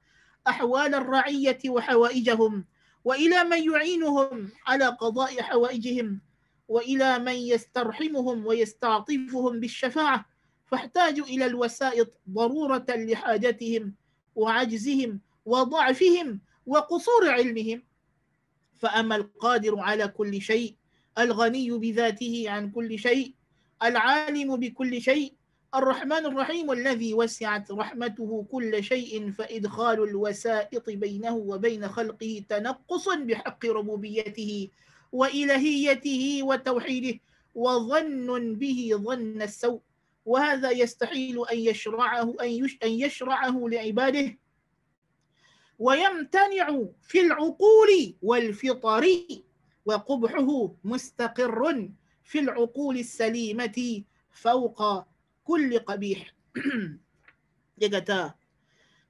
[0.47, 2.65] أحوال الرعية وحوائجهم
[3.03, 6.21] وإلى من يعينهم على قضاء حوائجهم
[6.67, 10.25] وإلى من يسترحمهم ويستعطفهم بالشفاعة.
[10.65, 13.93] فاحتاجوا إلى الوسائط ضرورة لحاجتهم
[14.35, 17.83] وعجزهم وضعفهم وقصور علمهم.
[18.79, 20.75] فأما القادر على كل شيء
[21.17, 23.33] الغني بذاته عن كل شيء
[23.83, 25.33] العالم بكل شيء
[25.75, 34.69] الرحمن الرحيم الذي وسعت رحمته كل شيء فإدخال الوسائط بينه وبين خلقه تنقص بحق ربوبيته
[35.11, 37.19] وإلهيته وتوحيده
[37.55, 39.81] وظن به ظن السوء.
[40.25, 42.35] وهذا يستحيل أن يشرعه
[42.83, 44.37] أن يشرعه لعباده.
[45.78, 46.66] ويمتنع
[47.02, 47.90] في العقول
[48.22, 49.04] والفطر
[49.84, 50.50] وقبحه
[50.84, 51.60] مستقر
[52.24, 53.78] في العقول السليمة
[54.32, 54.80] فوق
[55.44, 56.20] كل قبيح
[57.74, 58.20] dia kata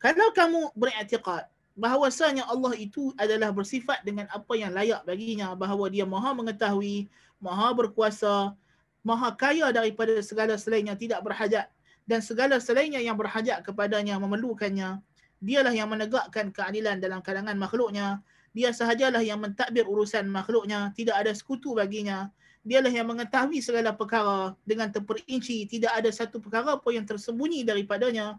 [0.01, 1.45] kalau kamu beriktikad
[1.77, 7.77] bahawasanya Allah itu adalah bersifat dengan apa yang layak baginya bahawa dia maha mengetahui maha
[7.77, 8.57] berkuasa
[9.05, 11.69] maha kaya daripada segala selainnya tidak berhajat
[12.09, 15.05] dan segala selainnya yang berhajat kepadanya memerlukannya
[15.40, 18.20] dialah yang menegakkan keadilan dalam kalangan makhluknya.
[18.52, 20.92] Dia sahajalah yang mentadbir urusan makhluknya.
[20.96, 22.28] Tidak ada sekutu baginya.
[22.68, 24.54] Dialah yang mengetahui segala perkara.
[24.68, 28.36] Dengan terperinci tidak ada satu perkara pun yang tersembunyi daripadanya.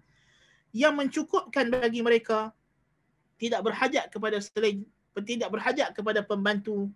[0.77, 2.53] Yang mencukupkan bagi mereka
[3.41, 4.85] tidak berhajat kepada selain
[5.25, 6.93] tidak berhajat kepada pembantu.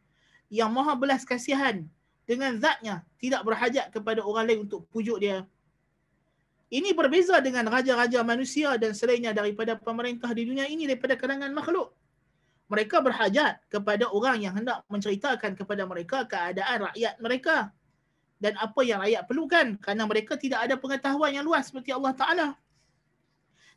[0.53, 1.89] Yang maha belas kasihan
[2.29, 5.49] dengan zatnya tidak berhajat kepada orang lain untuk pujuk dia
[6.75, 11.95] ini berbeza dengan raja-raja manusia dan selainnya daripada pemerintah di dunia ini daripada kalangan makhluk.
[12.65, 17.69] mereka berhajat kepada orang yang hendak menceritakan kepada mereka keadaan rakyat mereka
[18.41, 22.49] dan apa yang rakyat perlukan kerana mereka tidak ada pengetahuan yang luas seperti Allah Taala.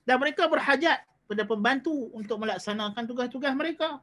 [0.07, 3.99] Dan mereka berhajat kepada pembantu untuk melaksanakan tugas-tugas mereka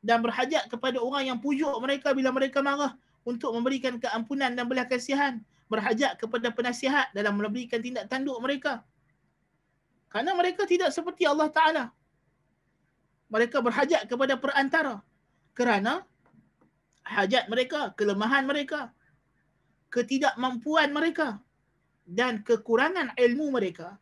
[0.00, 4.88] dan berhajat kepada orang yang pujuk mereka bila mereka marah untuk memberikan keampunan dan belas
[4.88, 8.86] kasihan berhajat kepada penasihat dalam memberikan tindak tanduk mereka.
[10.10, 11.84] Kerana mereka tidak seperti Allah Ta'ala.
[13.26, 15.02] Mereka berhajat kepada perantara.
[15.52, 16.06] Kerana
[17.02, 18.94] hajat mereka, kelemahan mereka
[19.90, 21.40] ketidakmampuan mereka
[22.04, 23.96] dan kekurangan ilmu mereka.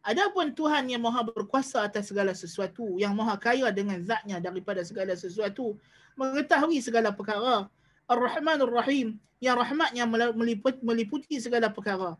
[0.00, 5.12] Adapun Tuhan yang maha berkuasa atas segala sesuatu, yang maha kaya dengan zatnya daripada segala
[5.12, 5.76] sesuatu,
[6.16, 7.68] mengetahui segala perkara,
[8.08, 12.18] Ar-Rahman Ar-Rahim, yang rahmatnya meliput, meliputi segala perkara,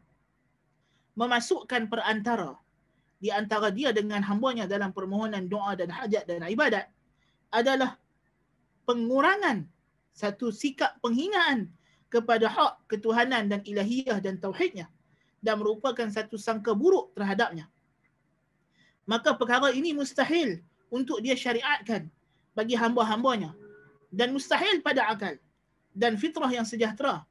[1.18, 2.54] memasukkan perantara
[3.18, 6.86] di antara dia dengan hambanya dalam permohonan doa dan hajat dan ibadat
[7.50, 7.98] adalah
[8.86, 9.66] pengurangan
[10.14, 11.66] satu sikap penghinaan
[12.06, 14.86] kepada hak ketuhanan dan ilahiyah dan tauhidnya
[15.42, 17.66] dan merupakan satu sangka buruk terhadapnya.
[19.08, 22.06] Maka perkara ini mustahil untuk dia syariatkan
[22.54, 23.56] bagi hamba-hambanya
[24.14, 25.34] dan mustahil pada akal
[25.94, 27.24] dan fitrah yang sejahtera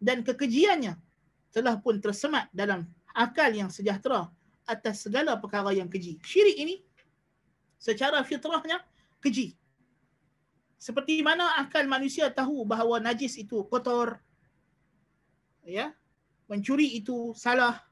[0.00, 0.96] dan kekejiannya
[1.52, 4.30] telah pun tersemat dalam akal yang sejahtera
[4.64, 6.16] atas segala perkara yang keji.
[6.22, 6.76] Syirik ini
[7.76, 8.80] secara fitrahnya
[9.18, 9.58] keji.
[10.80, 14.16] Seperti mana akal manusia tahu bahawa najis itu kotor,
[15.60, 15.92] ya,
[16.48, 17.84] mencuri itu salah,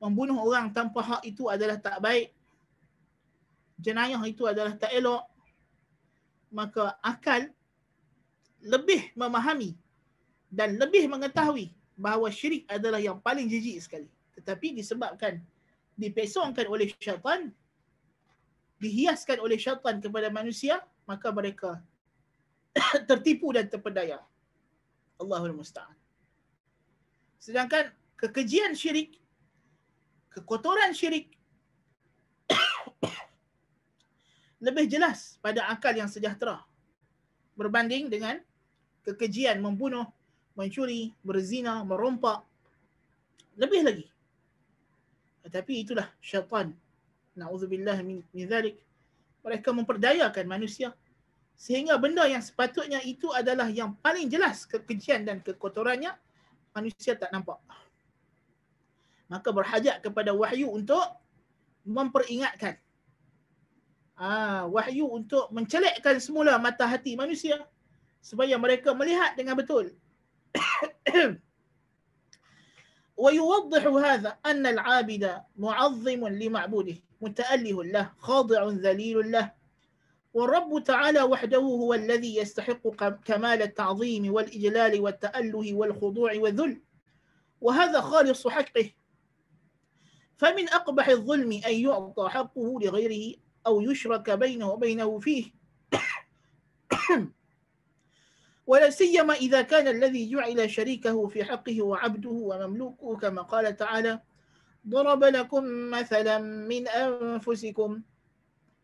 [0.00, 2.32] membunuh orang tanpa hak itu adalah tak baik,
[3.76, 5.28] jenayah itu adalah tak elok,
[6.48, 7.52] maka akal
[8.60, 9.76] lebih memahami
[10.52, 14.08] dan lebih mengetahui bahawa syirik adalah yang paling jijik sekali.
[14.36, 15.40] Tetapi disebabkan
[16.00, 17.52] dipesongkan oleh syaitan,
[18.80, 21.80] dihiaskan oleh syaitan kepada manusia, maka mereka
[23.08, 24.24] tertipu dan terpedaya.
[25.20, 25.92] Allahul Musta'an.
[27.36, 29.20] Sedangkan kekejian syirik
[30.32, 31.36] kekotoran syirik
[34.64, 36.64] lebih jelas pada akal yang sejahtera
[37.56, 38.40] berbanding dengan
[39.06, 40.06] kekejian membunuh,
[40.54, 42.44] mencuri, berzina, merompak.
[43.56, 44.06] Lebih lagi.
[45.46, 46.72] Tetapi itulah syaitan.
[47.36, 48.76] Na'udzubillah min, zalik.
[49.40, 50.92] Mereka memperdayakan manusia
[51.56, 56.12] sehingga benda yang sepatutnya itu adalah yang paling jelas kekejian dan kekotorannya
[56.72, 57.60] manusia tak nampak
[59.30, 61.06] maka berhajat kepada wahyu untuk
[61.86, 62.74] memperingatkan.
[64.18, 67.62] Ah, wahyu untuk mencelikkan semula mata hati manusia
[68.20, 69.90] supaya mereka melihat dengan betul.
[73.20, 79.52] ويوضح هذا أن العابد معظم لمعبوده متأله له خاضع ذليل له
[80.34, 82.88] والرب تعالى وحده هو الذي يستحق
[83.24, 86.80] كمال التعظيم والإجلال والتأله والخضوع والذل
[87.60, 88.90] وهذا خالص حقه
[90.36, 95.52] فمن أقبح الظلم أن يعطى حقه لغيره أو يشرك بينه وبينه فيه
[98.70, 104.20] ولا سيما إذا كان الذي جعل شريكه في حقه وعبده ومملوكه كما قال تعالى
[104.88, 108.02] ضرب لكم مثلا من أنفسكم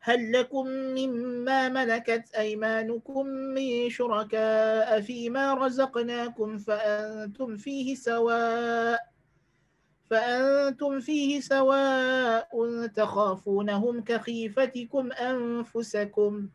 [0.01, 9.01] هل لكم مما ملكت أيمانكم من شركاء فيما رزقناكم فأنتم فيه سواء
[10.11, 16.49] فأنتم فيه سواء تخافونهم كخيفتكم أنفسكم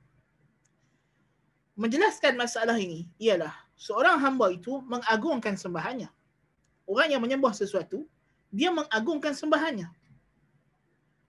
[1.81, 6.13] Menjelaskan masalah ini ialah seorang hamba itu mengagungkan sembahannya.
[6.85, 8.05] Orang yang menyembah sesuatu,
[8.53, 9.89] dia mengagungkan sembahannya.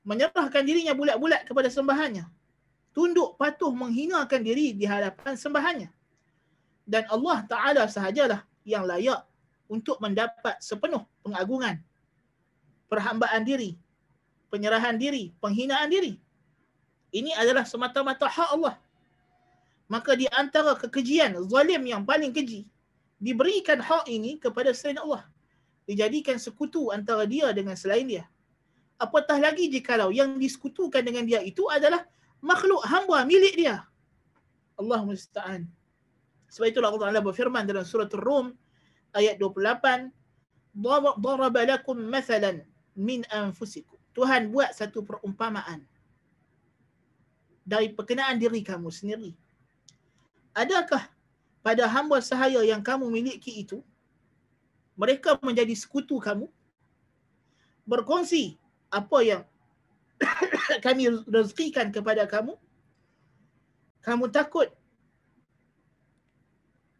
[0.05, 2.29] Menyerahkan dirinya bulat-bulat kepada sembahannya.
[2.93, 5.88] Tunduk patuh menghinakan diri di hadapan sembahannya.
[6.85, 9.25] Dan Allah Ta'ala sahajalah yang layak
[9.73, 11.81] untuk mendapat sepenuh pengagungan
[12.93, 13.73] perhambaan diri,
[14.53, 16.21] penyerahan diri, penghinaan diri.
[17.09, 18.77] Ini adalah semata-mata hak Allah
[19.92, 22.64] maka di antara kekejian zalim yang paling keji
[23.20, 25.28] diberikan hak ini kepada selain Allah
[25.85, 28.24] dijadikan sekutu antara dia dengan selain dia.
[28.96, 32.07] Apatah lagi jikalau yang disekutukan dengan dia itu adalah
[32.40, 33.85] makhluk hamba milik dia.
[34.81, 35.68] Allah musta'an.
[36.48, 38.57] Sebab itulah Allah Taala berfirman dalam surah Ar-Rum
[39.12, 40.09] ayat 28
[41.20, 42.64] daraba lakum mathalan
[42.96, 43.98] min anfusikum.
[44.16, 45.85] Tuhan buat satu perumpamaan
[47.64, 49.41] dari perkenaan diri kamu sendiri.
[50.53, 51.09] Adakah
[51.65, 53.81] pada hamba sahaya yang kamu miliki itu
[54.99, 56.51] mereka menjadi sekutu kamu
[57.88, 58.61] berkongsi
[58.93, 59.43] apa yang
[60.85, 62.55] kami rezekikan kepada kamu
[64.05, 64.69] kamu takut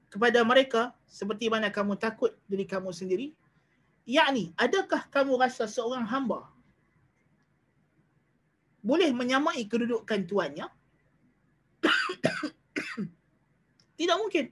[0.09, 3.33] kepada mereka seperti mana kamu takut diri kamu sendiri?
[4.05, 6.49] Yakni, adakah kamu rasa seorang hamba
[8.83, 10.67] boleh menyamai kedudukan tuannya?
[14.03, 14.51] Tidak mungkin.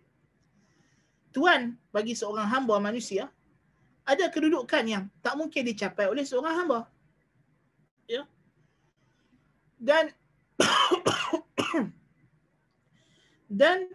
[1.35, 3.27] Tuan bagi seorang hamba manusia
[4.07, 6.87] ada kedudukan yang tak mungkin dicapai oleh seorang hamba.
[8.07, 8.31] Ya.
[9.75, 10.15] Dan
[13.59, 13.91] dan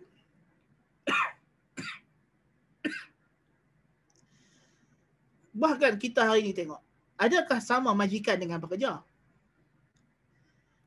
[5.64, 6.84] bahkan kita hari ini tengok
[7.16, 9.00] adakah sama majikan dengan pekerja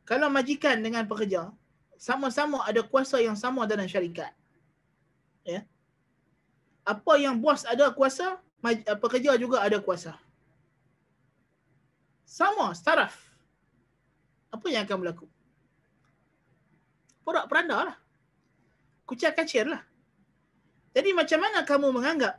[0.04, 1.48] kalau majikan dengan pekerja
[1.96, 4.36] sama-sama ada kuasa yang sama dalam syarikat
[5.48, 5.60] ya
[6.84, 8.36] apa yang bos ada kuasa
[9.00, 10.12] pekerja juga ada kuasa
[12.28, 13.16] sama taraf
[14.52, 15.26] apa yang akan berlaku
[17.24, 17.96] porak peranda lah
[19.08, 19.80] kucak kacir lah
[20.92, 22.34] jadi macam mana kamu menganggap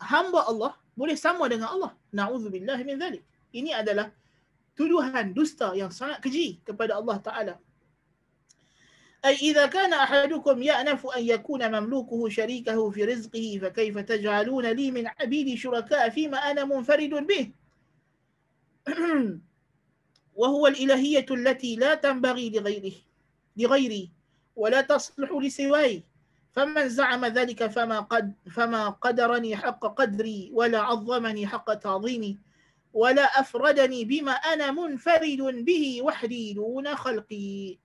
[0.00, 1.92] hamba Allah boleh sama dengan Allah.
[2.10, 3.22] Nauzubillah min zalik.
[3.52, 4.08] Ini adalah
[4.72, 7.54] tuduhan dusta yang sangat keji kepada Allah Taala.
[9.26, 15.06] أي إذا كان أحدكم يأنف أن يكون مملوكه شريكه في رزقه فكيف تجعلون لي من
[15.06, 17.50] عبيدي شركاء فيما أنا منفرد به؟
[20.40, 22.92] وهو الإلهية التي لا تنبغي لغيره
[23.56, 24.10] لغيري
[24.56, 26.02] ولا تصلح لسواي
[26.52, 32.38] فمن زعم ذلك فما قد فما قدرني حق قدري ولا عظمني حق تعظيمي
[32.92, 37.78] ولا أفردني بما أنا منفرد به وحدي دون خلقي.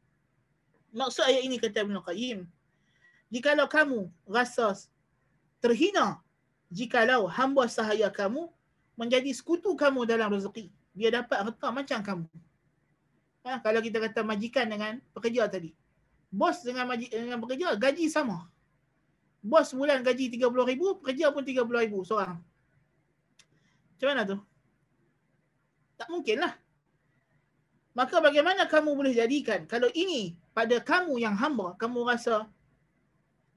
[0.92, 2.48] Maksud ayat ini kata Ibn Qayyim
[3.32, 4.76] Jikalau kamu rasa
[5.64, 6.20] terhina
[6.68, 8.52] Jikalau hamba sahaya kamu
[9.00, 12.26] Menjadi sekutu kamu dalam rezeki Dia dapat harta macam kamu
[13.48, 15.72] ha, Kalau kita kata majikan dengan pekerja tadi
[16.32, 18.52] Bos dengan, majik, dengan pekerja gaji sama
[19.42, 22.40] bos bulan gaji RM30,000, pekerja pun RM30,000 seorang.
[23.98, 24.38] Macam mana tu?
[25.98, 26.54] Tak mungkin lah.
[27.98, 32.48] Maka bagaimana kamu boleh jadikan kalau ini pada kamu yang hamba, kamu rasa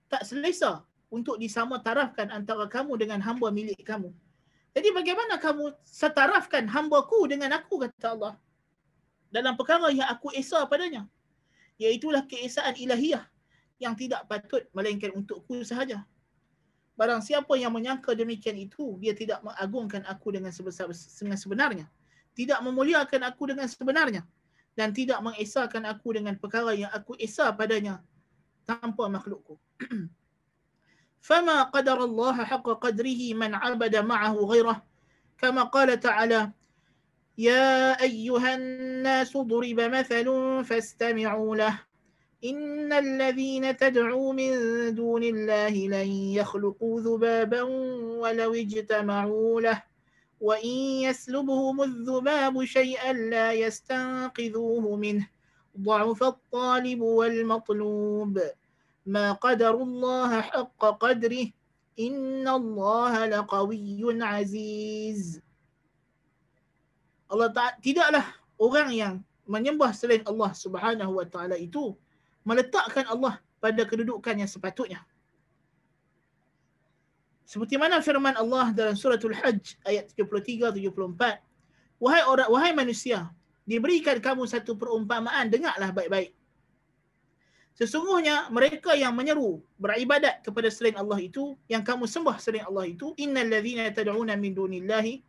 [0.07, 4.15] tak selesa untuk disama tarafkan antara kamu dengan hamba milik kamu.
[4.75, 8.35] Jadi bagaimana kamu setarafkan hambaku dengan aku, kata Allah.
[9.31, 11.07] Dalam perkara yang aku esa padanya.
[11.79, 13.27] Iaitulah keesaan ilahiyah
[13.83, 16.07] yang tidak patut melainkan untukku sahaja.
[16.95, 21.87] Barang siapa yang menyangka demikian itu, dia tidak mengagungkan aku dengan sebesar dengan sebenarnya.
[22.39, 24.23] Tidak memuliakan aku dengan sebenarnya
[24.78, 28.00] Dan tidak mengesahkan aku dengan perkara yang aku esah padanya
[28.64, 29.60] tanpa makhlukku.
[31.20, 34.78] فما قدر الله حق قدره من عبد معه غيره
[35.38, 36.52] كما قال تعالى
[37.38, 40.28] يا أيها الناس ضرب مثل
[40.66, 41.80] فاستمعوا له
[42.44, 44.52] إن الذين تدعوا من
[44.96, 47.62] دون الله لن يخلقوا ذبابا
[48.24, 49.84] ولو اجتمعوا له
[50.44, 50.76] وإن
[51.08, 55.28] يسلبهم الذباب شيئا لا يستنقذوه منه
[55.80, 58.40] ضعف الطالب والمطلوب
[59.06, 61.48] ما قدر الله حق قدره
[62.00, 65.42] إن الله لقوي عزيز
[67.30, 68.26] Allah Ta'ala tidaklah
[68.58, 69.14] orang yang
[69.46, 71.94] menyembah selain Allah Subhanahu wa taala itu
[72.42, 75.06] meletakkan Allah pada kedudukan yang sepatutnya.
[77.45, 81.41] Seperti mana firman Allah dalam suratul Hajj ayat 73 74,
[82.01, 83.29] wahai orang wahai manusia,
[83.69, 86.33] diberikan kamu satu perumpamaan, dengarlah baik-baik.
[87.75, 93.13] Sesungguhnya mereka yang menyeru beribadat kepada selain Allah itu, yang kamu sembah selain Allah itu,
[93.19, 95.21] innal ladzina tad'una min dunillahi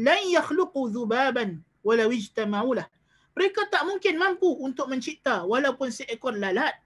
[0.00, 2.88] lan yakhluqu dhubaban walau ijtama'u lahu
[3.32, 6.76] mereka tak mungkin mampu untuk mencipta walaupun seekor lalat.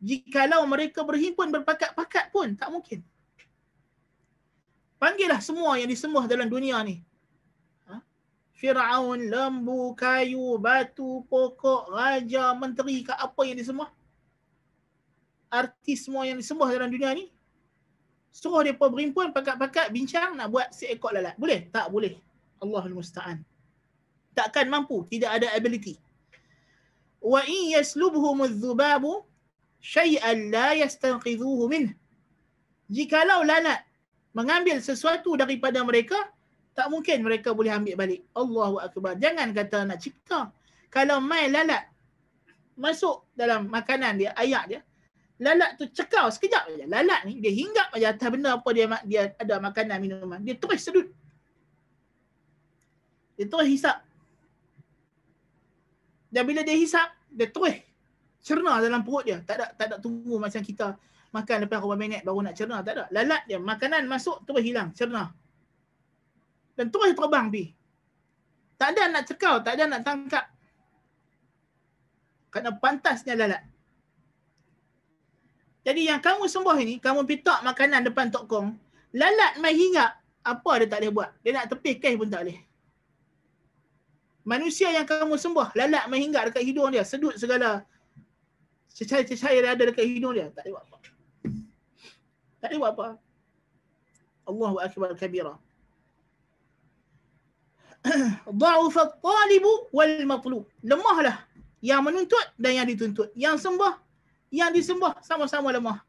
[0.00, 3.04] Jikalau mereka berhimpun berpakat-pakat pun tak mungkin.
[5.00, 7.00] Panggillah semua yang disembah dalam dunia ni.
[7.88, 8.04] Ha?
[8.52, 13.88] Fir'aun, lembu, kayu, batu, pokok, raja, menteri ke apa yang disembah.
[15.48, 17.32] Artis semua yang disembah dalam dunia ni.
[18.30, 21.34] Suruh mereka berhimpun, pakat-pakat, bincang nak buat seekor lalat.
[21.34, 21.66] Boleh?
[21.72, 22.14] Tak boleh.
[22.60, 23.42] Allahul Musta'an
[24.34, 25.98] takkan mampu tidak ada ability
[27.20, 29.26] yaslubhum adh-dhubabu
[29.82, 31.92] shay'an la yastanqidhuhu min
[32.88, 33.84] jikalau lanat
[34.36, 36.16] mengambil sesuatu daripada mereka
[36.74, 38.22] tak mungkin mereka boleh ambil balik.
[38.32, 39.18] Allahu akbar.
[39.18, 40.54] Jangan kata nak cipta.
[40.88, 41.86] Kalau mai lalat
[42.78, 44.80] masuk dalam makanan dia ayak dia
[45.40, 49.22] lalat tu cekau sekejap saja lalat ni dia hinggap aja atas benda apa dia dia
[49.40, 50.40] ada makanan minuman.
[50.44, 51.08] Dia terus sedut.
[53.40, 54.04] Dia terus hisap.
[56.30, 57.74] Dan bila dia hisap, dia terus
[58.44, 59.40] cerna dalam perut dia.
[59.42, 60.94] Tak ada tak ada tunggu macam kita
[61.30, 62.82] makan lepas berapa minit baru nak cerna.
[62.82, 63.04] Tak ada.
[63.14, 63.58] Lalat dia.
[63.62, 64.90] Makanan masuk terus hilang.
[64.94, 65.30] Cerna.
[66.74, 67.64] Dan terus terbang pi.
[68.80, 69.62] Tak ada nak cekau.
[69.62, 70.44] Tak ada nak tangkap.
[72.50, 73.62] Kerana pantasnya lalat.
[75.80, 78.76] Jadi yang kamu sembah ini, kamu pitak makanan depan Tok Kong,
[79.16, 80.12] lalat mai hinggap,
[80.44, 81.30] apa dia tak boleh buat?
[81.40, 82.58] Dia nak tepi kes pun tak boleh.
[84.44, 87.88] Manusia yang kamu sembah, lalat mai hinggap dekat hidung dia, sedut segala
[88.92, 90.96] cecair-cecair yang ada dekat hidung dia, tak boleh buat apa.
[92.60, 93.06] Tak boleh buat apa.
[94.48, 95.54] Allahu akbar kabira.
[98.60, 100.64] Dha'uf at-talibu wal matlub.
[100.80, 101.44] Lemahlah
[101.80, 103.32] yang menuntut dan yang dituntut.
[103.36, 103.96] Yang sembah
[104.50, 106.02] yang disembah sama-sama lemah.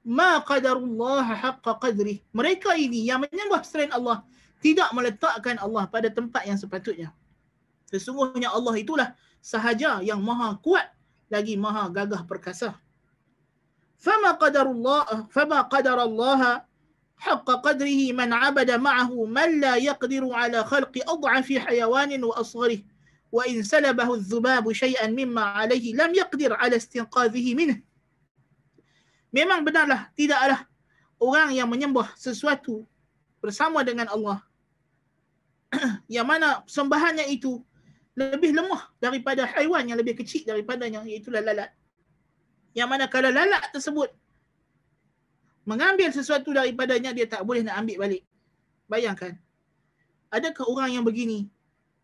[0.00, 2.24] Ma qadarullah haqqa qadri.
[2.32, 4.24] Mereka ini yang menyembah selain Allah
[4.64, 7.12] tidak meletakkan Allah pada tempat yang sepatutnya.
[7.92, 9.08] Sesungguhnya Allah itulah
[9.44, 10.88] sahaja yang maha kuat
[11.28, 12.76] lagi maha gagah perkasa.
[14.00, 16.64] فما قدر الله فما قدر الله
[17.20, 22.80] حق قدره من عبد معه من لا يقدر على خلق أضعف حيوان وأصغره
[23.32, 27.76] وإن سلبه الذباب شيئا مما عليه لم يقدر على استنقاذه منه
[29.30, 30.66] Memang benarlah tidaklah
[31.22, 32.82] orang yang menyembah sesuatu
[33.38, 34.42] bersama dengan Allah
[36.10, 37.62] yang mana sembahannya itu
[38.18, 41.70] lebih lemah daripada haiwan yang lebih kecil daripadanya iaitu lalat
[42.75, 44.11] Yang mana kalau lalat tersebut
[45.65, 48.23] mengambil sesuatu daripadanya dia tak boleh nak ambil balik.
[48.85, 49.33] Bayangkan.
[50.29, 51.49] Adakah orang yang begini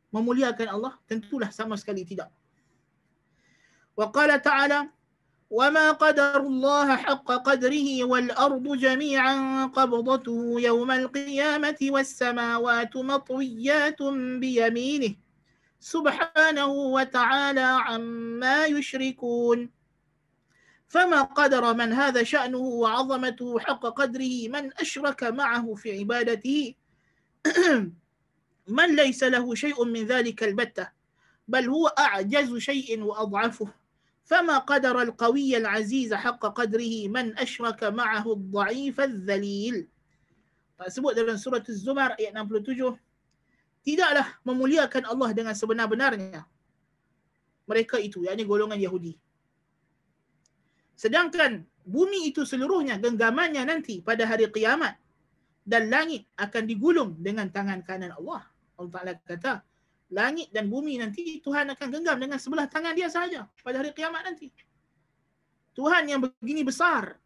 [0.10, 0.94] memuliakan Allah?
[1.06, 2.32] Tentulah sama sekali tidak.
[3.94, 4.90] Wa qala ta'ala
[5.52, 14.00] وما قدر الله حق قدره والأرض جميعا قبضته يوم القيامة والسماوات مطويات
[14.40, 15.14] بيمينه
[15.80, 19.70] سبحانه وتعالى عما يشركون
[20.87, 26.75] فما قدر من هذا شأنه وعظمته حق قدره من أشرك معه في عبادته.
[28.79, 30.89] من ليس له شيء من ذلك البتة
[31.49, 33.69] بل هو أعجز شيء وأضعفه.
[34.27, 39.87] فما قدر القوي العزيز حق قدره من أشرك معه الضعيف الذليل.
[40.77, 43.01] Sebut dalam surah Az-Zumar ayat 67
[43.81, 46.45] tidaklah memuliakan Allah dengan sebenar-benarnya.
[47.65, 49.17] Mereka itu yakni golongan Yahudi.
[50.97, 54.97] Sedangkan bumi itu seluruhnya genggamannya nanti pada hari kiamat
[55.63, 58.43] dan langit akan digulung dengan tangan kanan Allah
[58.77, 59.55] Allah Ta'ala kata,
[60.13, 64.23] langit dan bumi nanti Tuhan akan genggam dengan sebelah tangan dia sahaja pada hari kiamat
[64.23, 64.53] nanti.
[65.73, 67.17] Tuhan yang begini besar.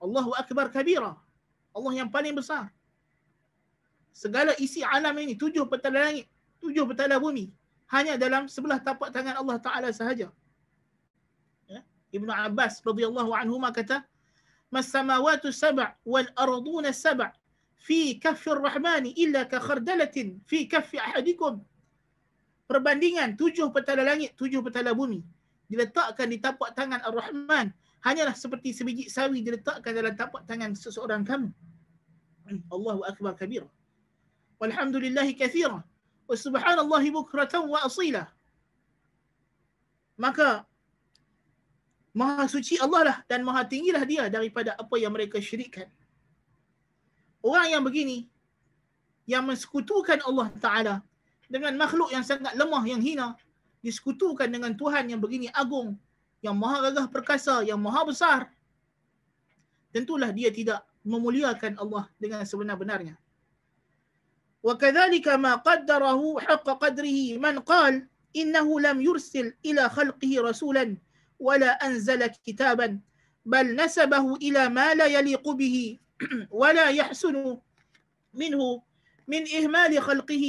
[0.00, 1.16] Allahu Akbar kabira.
[1.72, 2.68] Allah yang paling besar.
[4.14, 6.30] Segala isi alam ini, tujuh petala langit,
[6.62, 7.50] tujuh petala bumi,
[7.90, 10.30] hanya dalam sebelah tapak tangan Allah Ta'ala sahaja.
[12.14, 12.22] Ya?
[12.22, 14.06] Ibn Abbas radhiyallahu anhu kata,
[14.70, 17.34] Mas samawatu sab' wal arduna sab'
[17.74, 21.58] fi kafir rahmani illa ka khardalatin fi kafi ahadikum.
[22.70, 25.20] Perbandingan tujuh petala langit, tujuh petala bumi
[25.68, 27.72] diletakkan di tapak tangan Ar-Rahman
[28.04, 31.48] hanyalah seperti sebiji sawi diletakkan dalam tapak tangan seseorang kamu.
[32.68, 33.64] Allahu akbar kabir.
[34.60, 35.80] Walhamdulillahi kathira.
[36.28, 38.28] Wa subhanallahi bukratan wa asila.
[40.20, 40.68] Maka
[42.14, 45.90] Maha suci Allah lah dan maha tinggilah dia daripada apa yang mereka syirikkan.
[47.42, 48.30] Orang yang begini
[49.26, 50.94] yang mensekutukan Allah Taala
[51.50, 53.34] dengan makhluk yang sangat lemah yang hina
[53.82, 55.98] disekutukan dengan Tuhan yang begini agung
[56.40, 58.40] yang maha gagah perkasa yang maha besar
[59.90, 63.18] tentulah dia tidak memuliakan Allah dengan sebenar-benarnya.
[64.64, 70.40] Wa kadzalika ma qaddarahu haqqa qadrihi man qala innahu lam yursil ila khalqihi
[71.33, 73.01] rasulan wala anzala kitaban
[73.45, 75.99] bal nasabahu ila ma la yaliqu bihi
[76.51, 77.57] ولا يحسن
[78.33, 78.61] منه
[79.27, 80.45] من إهمال خلقه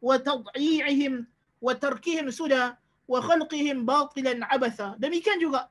[0.00, 1.12] وتضييعهم
[1.60, 2.64] وتركهم سدى
[3.08, 5.68] وخلقهم باطلا عبثا demikian juga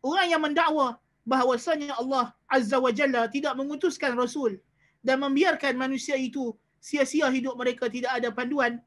[0.00, 0.96] orang yang mendakwa
[1.26, 4.56] bahawasanya Allah Azza wa Jalla tidak mengutuskan Rasul
[5.04, 8.80] dan membiarkan manusia itu sia-sia hidup mereka tidak ada panduan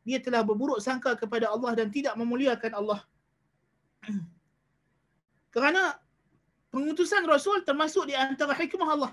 [0.00, 3.04] dia telah berburuk sangka kepada Allah dan tidak memuliakan Allah
[5.53, 5.99] kerana
[6.69, 9.11] pengutusan Rasul termasuk di antara hikmah Allah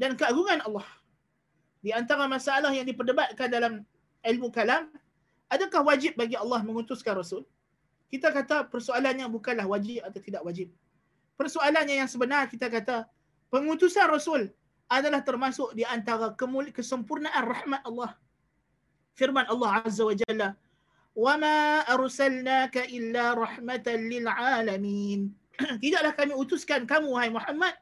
[0.00, 0.86] dan keagungan Allah.
[1.80, 3.84] Di antara masalah yang diperdebatkan dalam
[4.24, 4.88] ilmu kalam,
[5.48, 7.44] adakah wajib bagi Allah mengutuskan Rasul?
[8.08, 10.68] Kita kata persoalannya bukanlah wajib atau tidak wajib.
[11.40, 13.08] Persoalannya yang sebenar kita kata
[13.48, 14.52] pengutusan Rasul
[14.90, 16.36] adalah termasuk di antara
[16.74, 18.12] kesempurnaan rahmat Allah.
[19.16, 20.56] Firman Allah Azza wa Jalla,
[21.20, 25.20] وما أرسلناك إلا رحمة للعالمين
[25.84, 27.76] tidaklah kami utuskan kamu wahai Muhammad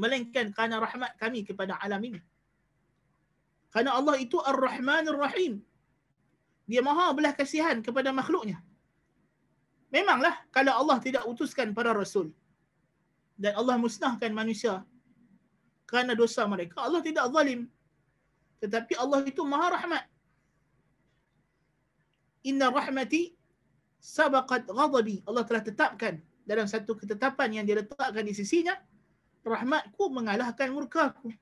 [0.00, 2.20] melainkan kerana rahmat kami kepada alam ini.
[3.68, 5.60] Kerana Allah itu Ar-Rahmanur Rahim.
[6.64, 8.56] Dia maha belah kasihan kepada makhluknya.
[9.92, 12.32] Memanglah kalau Allah tidak utuskan para rasul
[13.36, 14.84] dan Allah musnahkan manusia
[15.88, 17.68] kerana dosa mereka Allah tidak zalim.
[18.64, 20.04] Tetapi Allah itu maha rahmat.
[22.46, 23.34] Inna rahmati
[23.98, 25.22] sabaqat ghadabi.
[25.26, 28.78] Allah telah tetapkan dalam satu ketetapan yang dia letakkan di sisinya,
[29.42, 31.34] rahmatku mengalahkan murkaku.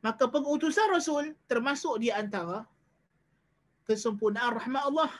[0.00, 2.64] Maka pengutusan Rasul termasuk di antara
[3.84, 5.12] kesempurnaan rahmat Allah,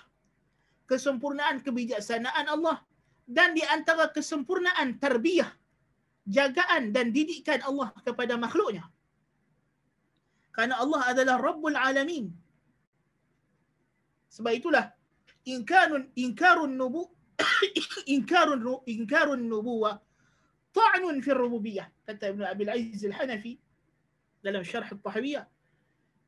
[0.88, 2.80] kesempurnaan kebijaksanaan Allah
[3.28, 5.52] dan di antara kesempurnaan tarbiyah,
[6.24, 8.88] jagaan dan didikan Allah kepada makhluknya.
[10.50, 12.32] Karena Allah adalah Rabbul Alamin.
[14.30, 14.86] Sebab itulah
[15.42, 17.10] inkarun inkarun nubu
[18.14, 19.98] inkarun inkarun nubuwah
[20.70, 21.90] ta'nun fi rububiyah.
[22.06, 23.58] Kata Ibn Abi Al-Aziz Al-Hanafi
[24.38, 25.44] dalam syarh Al-Tahawiyah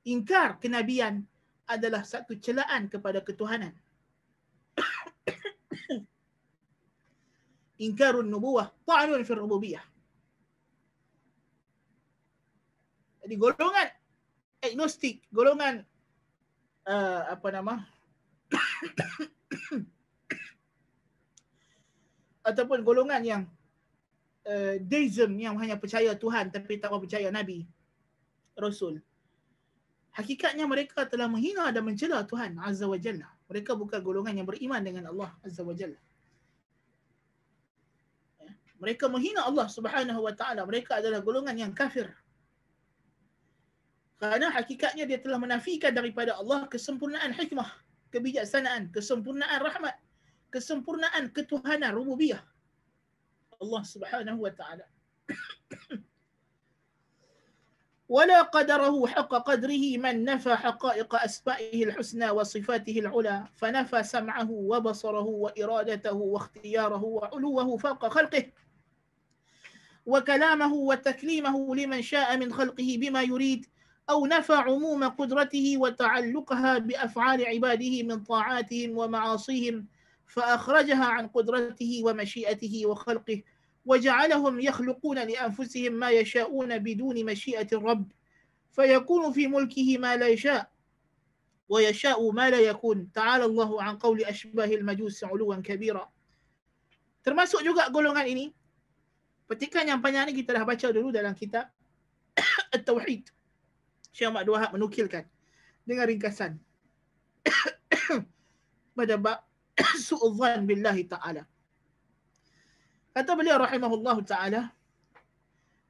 [0.03, 1.23] ingkar kenabian
[1.71, 3.71] adalah satu celaan kepada ketuhanan.
[7.87, 9.85] Ingkarun nubuwah ta'nun fi rububiyah.
[13.23, 13.87] Jadi golongan
[14.59, 15.87] agnostik golongan
[16.87, 17.87] uh, apa nama
[22.49, 23.47] ataupun golongan yang
[24.47, 27.67] uh, deism yang hanya percaya Tuhan tapi tak percaya Nabi
[28.59, 29.01] Rasul.
[30.13, 33.33] Hakikatnya mereka telah menghina dan mencela Tuhan Azza wa Jalla.
[33.49, 35.97] Mereka bukan golongan yang beriman dengan Allah Azza wa Jalla.
[38.45, 38.53] Ya.
[38.77, 40.69] Mereka menghina Allah Subhanahu wa taala.
[40.69, 42.13] Mereka adalah golongan yang kafir
[44.22, 47.70] Kerana hakikatnya dia telah menafikan daripada Allah kesempurnaan hikmah,
[48.10, 49.94] kebijaksanaan, kesempurnaan rahmat,
[50.50, 52.42] kesempurnaan ketuhanan rububiyah.
[53.62, 54.86] Allah Subhanahu wa taala.
[58.08, 66.16] ولا قدره حق قدره من نفى حقائق أسمائه الحسنى وصفاته العلى فنفى سمعه وبصره وإرادته
[66.16, 68.44] واختياره وعلوه فوق خلقه
[70.06, 73.66] وكلامه وتكليمه لمن شاء من خلقه بما يريد
[74.11, 79.87] أو نفى عموم قدرته وتعلقها بأفعال عباده من طاعاتهم ومعاصيهم
[80.27, 83.43] فأخرجها عن قدرته ومشيئته وخلقه
[83.87, 88.13] وجعلهم يخلقون لأنفسهم ما يشاءون بدون مشيئة الرب
[88.73, 90.71] فيكون في ملكه ما لا يشاء
[91.69, 93.13] ويشاء ما لا يكون.
[93.13, 96.11] تعالى الله عن قول أشباه المجوس علوا كبيرا.
[97.23, 98.51] Termasuk juga golongan ini.
[99.47, 101.71] Petikan yang panjang ni kita dah baca dulu dalam kitab
[104.13, 105.25] Syekh Ahmad Wahab menukilkan
[105.89, 106.61] dengan ringkasan
[108.97, 109.41] pada bab
[110.07, 111.43] su'udzan billahi ta'ala
[113.13, 114.73] Kata beliau rahimahullah ta'ala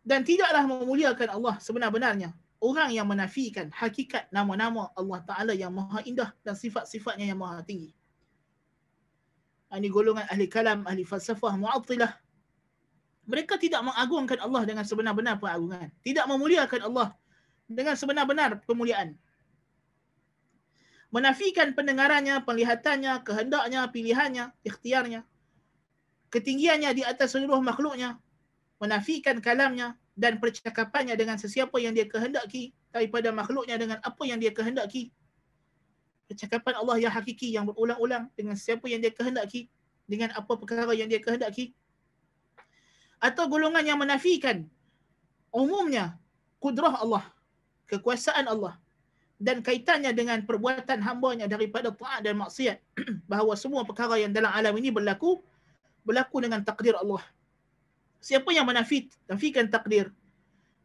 [0.03, 6.35] dan tidaklah memuliakan Allah sebenar-benarnya orang yang menafikan hakikat nama-nama Allah Ta'ala yang maha indah
[6.43, 7.95] dan sifat-sifatnya yang maha tinggi.
[9.73, 12.13] Ini golongan ahli kalam, ahli falsafah, mu'attilah.
[13.27, 15.89] Mereka tidak mengagungkan Allah dengan sebenar-benar pengagungan.
[16.03, 17.15] Tidak memuliakan Allah
[17.73, 19.17] dengan sebenar-benar pemuliaan.
[21.13, 25.29] Menafikan pendengarannya, penglihatannya, kehendaknya, pilihannya, ikhtiarnya
[26.33, 28.17] ketinggiannya di atas seluruh makhluknya,
[28.81, 34.51] menafikan kalamnya dan percakapannya dengan sesiapa yang dia kehendaki daripada makhluknya dengan apa yang dia
[34.51, 35.13] kehendaki.
[36.27, 39.69] Percakapan Allah yang hakiki yang berulang-ulang dengan siapa yang dia kehendaki
[40.09, 41.77] dengan apa perkara yang dia kehendaki.
[43.21, 44.65] Atau golongan yang menafikan
[45.53, 46.17] umumnya
[46.57, 47.29] kudrah Allah,
[47.93, 48.81] kekuasaan Allah
[49.37, 52.81] dan kaitannya dengan perbuatan hambanya daripada taat dan maksiat
[53.31, 55.45] bahawa semua perkara yang dalam alam ini berlaku
[56.07, 57.23] berlaku dengan takdir Allah.
[58.23, 60.15] Siapa yang menafik, nafikan takdir,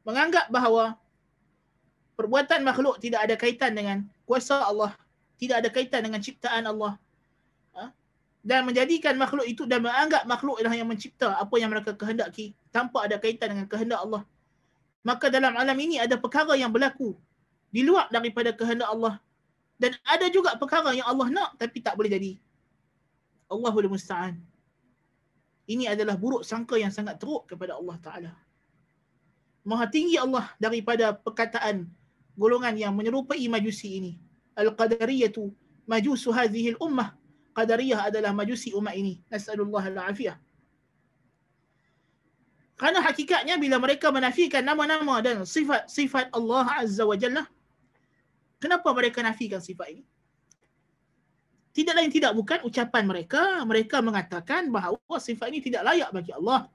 [0.02, 0.98] menganggap bahawa
[2.18, 4.98] perbuatan makhluk tidak ada kaitan dengan kuasa Allah,
[5.38, 6.98] tidak ada kaitan dengan ciptaan Allah,
[7.78, 7.94] ha?
[8.42, 13.06] dan menjadikan makhluk itu dan menganggap makhluk adalah yang mencipta apa yang mereka kehendaki tanpa
[13.06, 14.26] ada kaitan dengan kehendak Allah.
[15.08, 17.16] Maka dalam alam ini ada perkara yang berlaku
[17.72, 19.16] di luar daripada kehendak Allah
[19.80, 22.32] dan ada juga perkara yang Allah nak tapi tak boleh jadi.
[23.48, 24.36] Allahul musta'an.
[25.68, 28.32] Ini adalah buruk sangka yang sangat teruk kepada Allah Ta'ala.
[29.68, 31.88] Maha tinggi Allah daripada perkataan
[32.36, 34.14] golongan yang menyerupai majusi ini.
[34.60, 35.48] Al-Qadariyatu
[35.88, 37.16] majusu hadhihi ummah
[37.58, 39.18] Qadariyah adalah majusi umat ini.
[39.34, 40.38] Nas'alullah al-afiyah.
[42.78, 47.44] Kerana hakikatnya bila mereka menafikan nama-nama dan sifat-sifat Allah Azza wa Jalla,
[48.62, 50.06] kenapa mereka nafikan sifat ini?
[51.78, 53.62] tidak lain tidak bukan ucapan mereka.
[53.62, 56.66] Mereka mengatakan bahawa sifat ini tidak layak bagi Allah.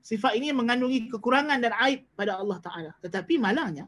[0.00, 2.92] Sifat ini mengandungi kekurangan dan aib pada Allah Ta'ala.
[3.04, 3.84] Tetapi malangnya,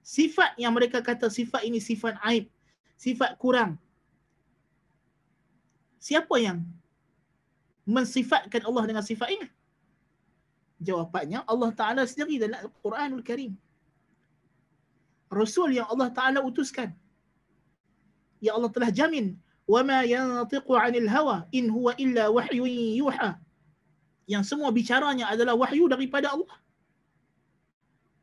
[0.00, 2.48] sifat yang mereka kata sifat ini sifat aib,
[2.96, 3.76] sifat kurang.
[6.00, 6.64] Siapa yang
[7.84, 9.46] mensifatkan Allah dengan sifat ini?
[10.81, 13.57] Jawapannya Allah Ta'ala sendiri dalam Al-Quranul Karim.
[15.27, 16.93] Rasul yang Allah Ta'ala utuskan.
[18.37, 19.37] Ya Allah telah jamin.
[19.67, 22.55] وَمَا يَنْطِقُ عَنِ الْهَوَى إِنْ هُوَ إِلَّا وَحْيٌ
[23.03, 23.31] يُوحَى
[24.27, 26.51] yang semua bicaranya adalah wahyu daripada Allah.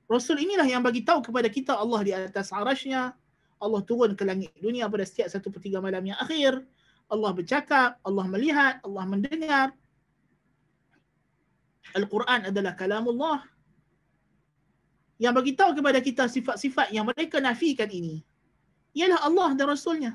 [0.04, 3.16] Rasul inilah yang bagi tahu kepada kita Allah di atas arasnya.
[3.56, 6.60] Allah turun ke langit dunia pada setiap satu per tiga malam yang akhir.
[7.08, 9.72] Allah bercakap, Allah melihat, Allah mendengar.
[11.95, 13.41] Al-Quran adalah kalamullah.
[15.19, 18.23] Yang bagi tahu kepada kita sifat-sifat yang mereka nafikan ini.
[18.95, 20.13] Ialah Allah dan Rasulnya.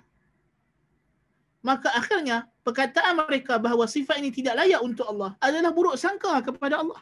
[1.65, 6.81] Maka akhirnya perkataan mereka bahawa sifat ini tidak layak untuk Allah adalah buruk sangka kepada
[6.85, 7.01] Allah.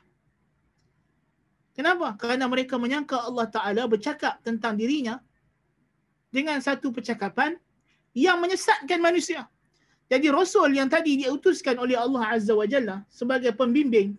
[1.72, 2.14] Kenapa?
[2.20, 5.18] Kerana mereka menyangka Allah Ta'ala bercakap tentang dirinya
[6.30, 7.56] dengan satu percakapan
[8.12, 9.48] yang menyesatkan manusia.
[10.12, 14.12] Jadi Rasul yang tadi diutuskan oleh Allah Azza wa Jalla sebagai pembimbing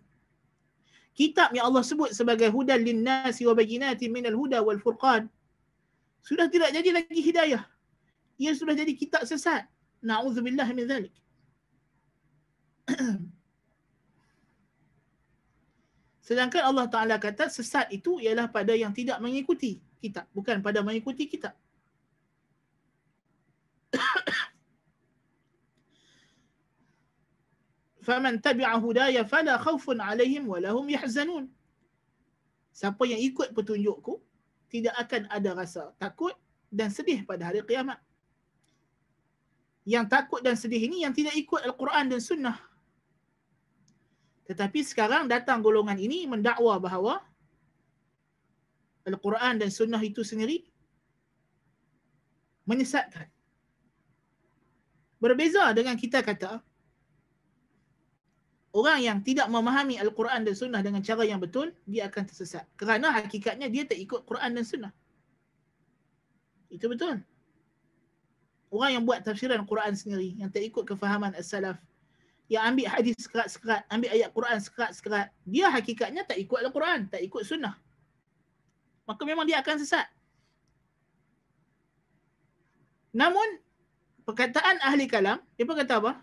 [1.14, 5.30] kitab yang Allah sebut sebagai hudan linnasi wa bayinatin minal huda wal furqan
[6.24, 7.68] sudah tidak jadi lagi hidayah.
[8.40, 9.68] Ia sudah jadi kitab sesat.
[10.00, 11.12] Na'udzubillah min dhalik.
[16.28, 20.24] Sedangkan Allah Ta'ala kata sesat itu ialah pada yang tidak mengikuti kitab.
[20.32, 21.52] Bukan pada mengikuti kitab.
[28.04, 31.48] Faman tabi'a hudaya fala khawfun alaihim walahum yahzanun.
[32.76, 34.20] Siapa yang ikut petunjukku
[34.68, 36.36] tidak akan ada rasa takut
[36.68, 38.02] dan sedih pada hari kiamat.
[39.88, 42.58] Yang takut dan sedih ini yang tidak ikut Al-Quran dan Sunnah.
[44.50, 47.24] Tetapi sekarang datang golongan ini mendakwa bahawa
[49.08, 50.68] Al-Quran dan Sunnah itu sendiri
[52.68, 53.28] menyesatkan.
[55.20, 56.60] Berbeza dengan kita kata,
[58.74, 62.66] orang yang tidak memahami Al-Quran dan Sunnah dengan cara yang betul, dia akan tersesat.
[62.74, 64.94] Kerana hakikatnya dia tak ikut Quran dan Sunnah.
[66.74, 67.22] Itu betul.
[68.74, 71.78] Orang yang buat tafsiran Quran sendiri, yang tak ikut kefahaman As-Salaf,
[72.50, 77.46] yang ambil hadis sekerat-sekerat, ambil ayat Quran sekerat-sekerat, dia hakikatnya tak ikut Al-Quran, tak ikut
[77.46, 77.78] sunnah.
[79.06, 80.10] Maka memang dia akan sesat.
[83.14, 83.62] Namun,
[84.26, 86.18] perkataan ahli kalam, dia pun kata apa?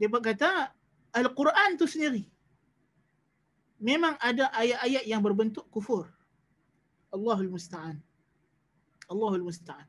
[0.00, 0.72] Dia pun kata,
[1.12, 2.24] Al-Quran tu sendiri.
[3.76, 6.08] Memang ada ayat-ayat yang berbentuk kufur.
[7.12, 8.00] Allahul Musta'an.
[9.12, 9.84] Allahul Musta'an.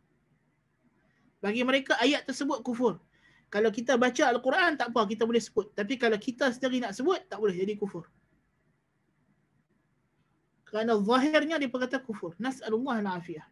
[1.39, 2.99] Bagi mereka ayat tersebut kufur
[3.51, 5.75] kalau kita baca Al-Quran tak apa kita boleh sebut.
[5.75, 8.07] Tapi kalau kita sendiri nak sebut tak boleh jadi kufur.
[10.63, 12.31] Kerana zahirnya dia berkata kufur.
[12.39, 13.43] Nas'alullah al-afiyah.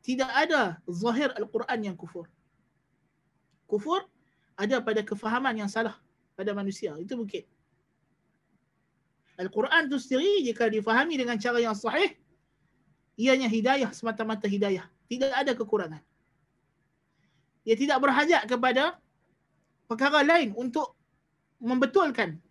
[0.00, 2.24] Tidak ada zahir Al-Quran yang kufur.
[3.68, 4.08] Kufur
[4.56, 5.96] ada pada kefahaman yang salah
[6.36, 6.96] pada manusia.
[7.00, 7.44] Itu mungkin.
[9.40, 12.12] Al-Quran itu sendiri jika difahami dengan cara yang sahih,
[13.16, 14.84] ianya hidayah semata-mata hidayah.
[15.08, 16.00] Tidak ada kekurangan.
[17.62, 18.98] Ia tidak berhajat kepada
[19.86, 20.96] perkara lain untuk
[21.62, 22.42] membetulkan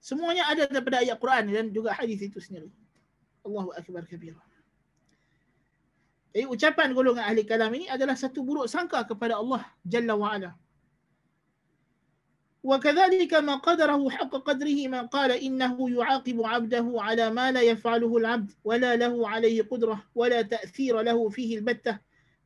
[0.00, 2.68] semuanya ada daripada ayat Quran dan juga hadis itu sendiri.
[3.44, 4.36] Allahu akbar kabir.
[6.30, 10.52] Jadi ucapan golongan ahli kalam ini adalah satu buruk sangka kepada Allah Jalla wa ala.
[12.62, 18.52] وكذلك ما قدره حق قدره ما قال إنه يعاقب عبده على ما لا يفعله العبد
[18.64, 21.98] ولا له عليه قدرة ولا تأثير له فيه البتة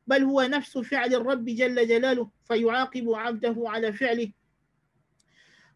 [0.07, 4.31] بل هو نفس فعل الرب جل جلاله فيعاقب عبده على فعله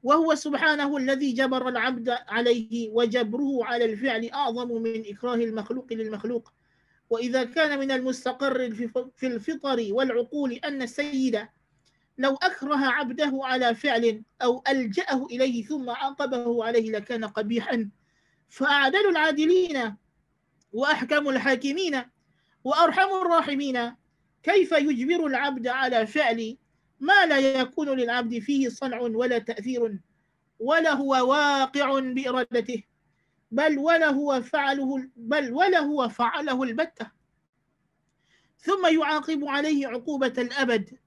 [0.04, 6.54] وهو سبحانه الذي جبر العبد عليه وجبره على الفعل أعظم من إكراه المخلوق للمخلوق
[7.10, 8.72] وإذا كان من المستقر
[9.16, 11.48] في الفطر والعقول أن السيد
[12.18, 17.90] لو أكره عبده على فعل أو ألجأه إليه ثم عاقبه عليه لكان قبيحا.
[18.50, 19.96] فأعدل العادلين
[20.74, 22.02] وأحكم الحاكمين
[22.64, 23.96] وأرحم الراحمين.
[24.44, 26.58] كيف يجبر العبد على فعل
[27.00, 30.00] ما لا يكون للعبد فيه صنع ولا تأثير
[30.60, 32.84] ولا هو واقع بإرادته؟
[33.52, 37.12] بل ولا هو فعله بل ولا هو فعله البتة.
[38.60, 41.00] ثم يعاقب عليه عقوبة الأبد.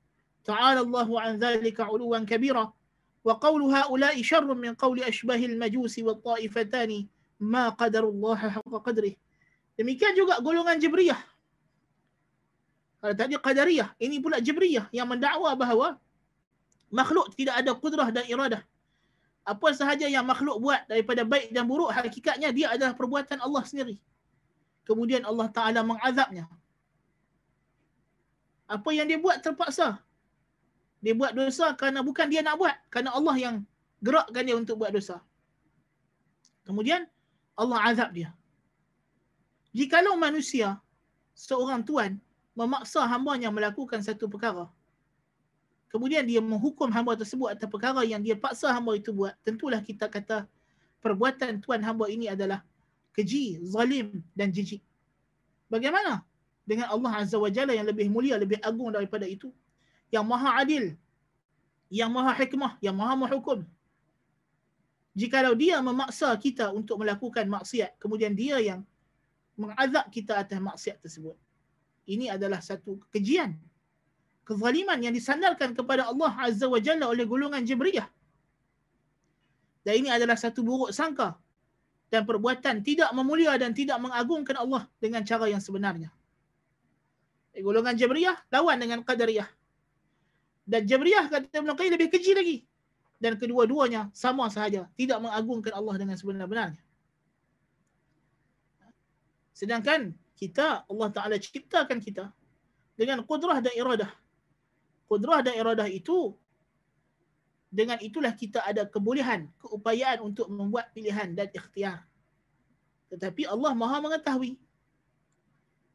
[0.45, 2.73] تعالى الله عن ذلك علوا كبيرا.
[3.25, 7.07] وقول هؤلاء شر من قول أشباه المجوس والطائفتان
[7.41, 9.15] ما قدر الله حق قدره.
[9.79, 11.33] demikian juga golongan Jibriyah.
[13.03, 15.99] Kalau tadi qadariyah, ini pula jabriyah yang mendakwa bahawa
[16.87, 18.63] makhluk tidak ada kudrah dan iradah.
[19.43, 23.99] Apa sahaja yang makhluk buat daripada baik dan buruk, hakikatnya dia adalah perbuatan Allah sendiri.
[24.87, 26.47] Kemudian Allah Ta'ala mengazabnya.
[28.71, 29.99] Apa yang dia buat terpaksa.
[31.03, 32.77] Dia buat dosa kerana bukan dia nak buat.
[32.87, 33.57] Kerana Allah yang
[33.99, 35.19] gerakkan dia untuk buat dosa.
[36.63, 37.11] Kemudian
[37.59, 38.31] Allah azab dia.
[39.75, 40.79] Jikalau manusia,
[41.35, 42.23] seorang tuan,
[42.55, 44.69] memaksa hambanya melakukan satu perkara,
[45.93, 50.09] kemudian dia menghukum hamba tersebut atas perkara yang dia paksa hamba itu buat, tentulah kita
[50.09, 50.49] kata
[51.05, 52.65] perbuatan tuan hamba ini adalah
[53.13, 54.81] keji, zalim dan jijik.
[55.69, 56.25] Bagaimana
[56.65, 59.53] dengan Allah Azza wa Jalla yang lebih mulia, lebih agung daripada itu?
[60.09, 60.85] Yang maha adil,
[61.93, 63.61] yang maha hikmah, yang maha menghukum.
[65.13, 68.81] Jikalau dia memaksa kita untuk melakukan maksiat, kemudian dia yang
[69.61, 71.37] mengazab kita atas maksiat tersebut.
[72.09, 73.61] Ini adalah satu kejian.
[74.43, 78.11] Kezaliman yang disandarkan kepada Allah Azza wa Jalla oleh golongan Jibriyah.
[79.83, 81.39] Dan ini adalah satu buruk sangka
[82.13, 86.13] dan perbuatan tidak memulia dan tidak mengagungkan Allah dengan cara yang sebenarnya.
[87.57, 89.49] Golongan Jabriyah lawan dengan Qadariyah.
[90.65, 92.57] Dan Jabriyah kata Ibn Qayyim lebih keji lagi.
[93.21, 94.89] Dan kedua-duanya sama sahaja.
[94.97, 96.81] Tidak mengagungkan Allah dengan sebenar-benarnya.
[99.53, 102.33] Sedangkan kita, Allah Ta'ala ciptakan kita
[102.97, 104.11] dengan kudrah dan iradah.
[105.13, 106.33] Kudrah dan iradah itu,
[107.69, 112.01] dengan itulah kita ada kebolehan, keupayaan untuk membuat pilihan dan ikhtiar.
[113.13, 114.57] Tetapi Allah maha mengetahui.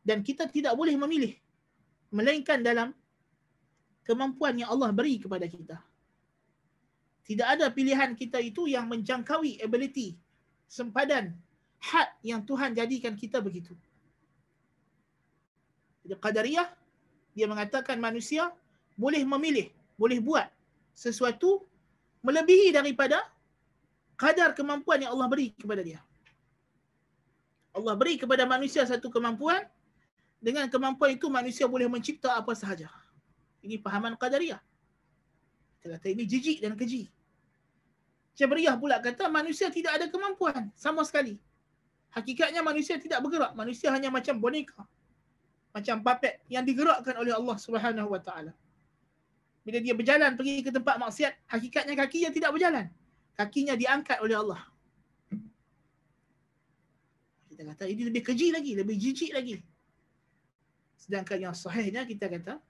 [0.06, 1.34] Dan kita tidak boleh memilih.
[2.14, 2.94] Melainkan dalam
[4.06, 5.82] kemampuan yang Allah beri kepada kita.
[7.26, 10.14] Tidak ada pilihan kita itu yang menjangkaui ability,
[10.70, 11.34] sempadan
[11.82, 13.74] had yang Tuhan jadikan kita begitu.
[16.06, 16.70] Jadi Qadariyah,
[17.34, 18.54] dia mengatakan manusia
[18.98, 20.50] boleh memilih, boleh buat
[20.98, 21.64] sesuatu
[22.26, 23.22] melebihi daripada
[24.18, 26.02] kadar kemampuan yang Allah beri kepada dia.
[27.78, 29.62] Allah beri kepada manusia satu kemampuan,
[30.42, 32.90] dengan kemampuan itu manusia boleh mencipta apa sahaja.
[33.62, 34.62] Ini pahaman Qadariyah.
[35.78, 37.06] Kita kata ini jijik dan keji.
[38.34, 41.38] Jabriyah pula kata manusia tidak ada kemampuan sama sekali
[42.18, 43.54] hakikatnya manusia tidak bergerak.
[43.54, 44.82] Manusia hanya macam boneka.
[45.70, 48.58] Macam puppet yang digerakkan oleh Allah Subhanahu Taala.
[49.68, 52.88] Bila dia berjalan pergi ke tempat maksiat, hakikatnya kakinya tidak berjalan.
[53.36, 54.64] Kakinya diangkat oleh Allah.
[57.52, 59.60] Kita kata ini lebih keji lagi, lebih jijik lagi.
[60.96, 62.64] Sedangkan yang sahihnya kita kata,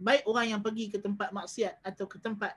[0.00, 2.56] baik orang yang pergi ke tempat maksiat atau ke tempat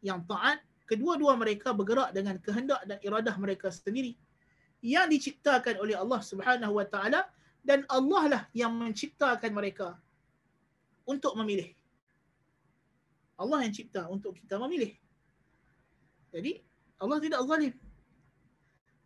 [0.00, 4.16] yang taat, kedua-dua mereka bergerak dengan kehendak dan iradah mereka sendiri
[4.80, 7.28] yang diciptakan oleh Allah Subhanahu wa taala
[7.60, 10.00] dan Allah lah yang menciptakan mereka
[11.04, 11.75] untuk memilih.
[13.36, 14.96] Allah yang cipta untuk kita memilih.
[16.32, 16.60] Jadi
[17.00, 17.74] Allah tidak zalim.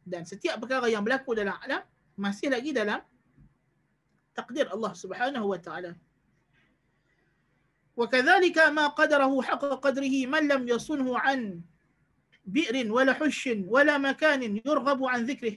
[0.06, 1.82] Dan setiap perkara yang berlaku dalam alam
[2.14, 3.02] masih lagi dalam
[4.34, 5.94] takdir Allah Subhanahu wa taala.
[8.00, 11.60] وكذلك ما قدره حق قدره من لم يصنه عن
[12.48, 15.56] بئر ولا حش ولا مكان يرغب عن ذكره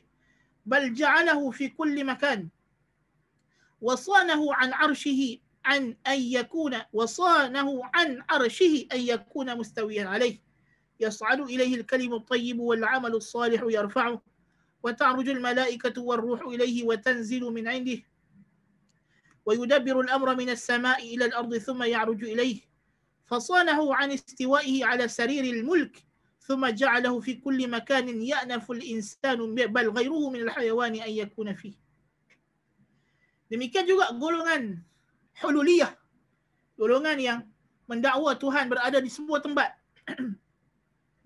[0.65, 2.49] بل جعله في كل مكان
[3.82, 10.39] وصانه عن عرشه عن أن يكون وصانه عن عرشه أن يكون مستويا عليه.
[10.99, 14.22] يصعد إليه الكلم الطيب والعمل الصالح يرفعه
[14.84, 17.99] وتعرج الملائكة والروح إليه وتنزل من عنده.
[19.45, 22.61] ويدبر الأمر من السماء إلى الأرض ثم يعرج إليه.
[23.26, 26.03] فصانه عن استوائه على سرير الملك
[26.39, 31.84] ثم جعله في كل مكان يأنف الإنسان بل غيره من الحيوان أن يكون فيه.
[33.53, 34.82] Demikian juga golongan
[35.41, 35.93] hululiyah.
[36.77, 37.39] Golongan yang
[37.89, 39.73] mendakwa Tuhan berada di semua tempat.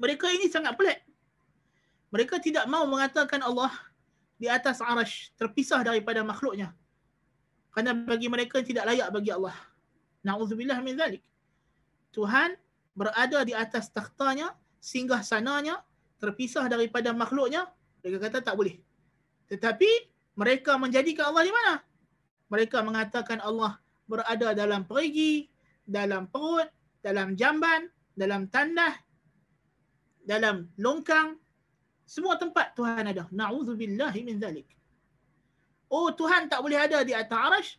[0.02, 1.02] mereka ini sangat pelik.
[2.14, 3.74] Mereka tidak mau mengatakan Allah
[4.40, 6.72] di atas arash, terpisah daripada makhluknya.
[7.76, 9.56] Kerana bagi mereka tidak layak bagi Allah.
[10.24, 11.24] Na'udzubillah min zalik.
[12.16, 12.56] Tuhan
[12.98, 15.86] berada di atas takhtanya singgah sananya
[16.18, 17.70] terpisah daripada makhluknya
[18.02, 18.82] mereka kata tak boleh
[19.54, 21.74] tetapi mereka menjadikan Allah di mana
[22.50, 23.78] mereka mengatakan Allah
[24.08, 25.52] berada dalam perigi
[25.84, 26.68] dalam perut
[27.04, 27.88] dalam jamban
[28.18, 28.96] dalam tandah
[30.24, 31.38] dalam longkang
[32.08, 34.68] semua tempat Tuhan ada naudzubillahi min zalik
[35.92, 37.72] oh Tuhan tak boleh ada di atas arash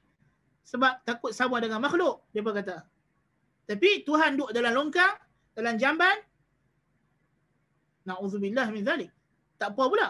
[0.69, 2.85] sebab takut sama dengan makhluk dia berkata
[3.69, 5.17] tapi Tuhan duduk dalam longkang
[5.57, 6.17] dalam jamban
[8.09, 9.13] Na'udzubillah min zalik.
[9.61, 10.09] Tak apa pula.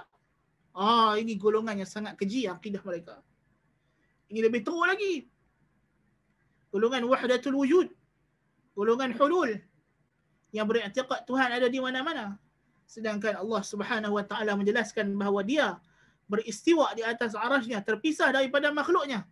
[0.78, 3.18] Ah, ini golongan yang sangat keji akidah mereka.
[4.30, 5.26] Ini lebih teruk lagi.
[6.72, 7.88] Golongan wahdatul wujud,
[8.76, 9.56] golongan hulul
[10.52, 12.36] yang beriktikad Tuhan ada di mana-mana.
[12.88, 15.76] Sedangkan Allah Subhanahu wa taala menjelaskan bahawa dia
[16.28, 19.28] beristiwa di atas arasnya terpisah daripada makhluknya.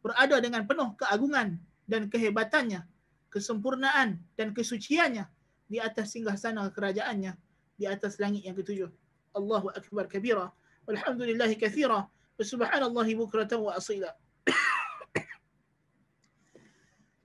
[0.00, 2.86] Berada dengan penuh keagungan dan kehebatannya,
[3.30, 5.26] kesempurnaan dan kesuciannya
[5.70, 7.34] di atas singgah sana kerajaannya
[7.78, 8.90] di atas langit yang ketujuh.
[9.34, 10.50] Allahu akbar kabira.
[10.90, 12.10] Walhamdulillahi kathira.
[12.40, 14.10] Subhanallahi bukratan wa asila.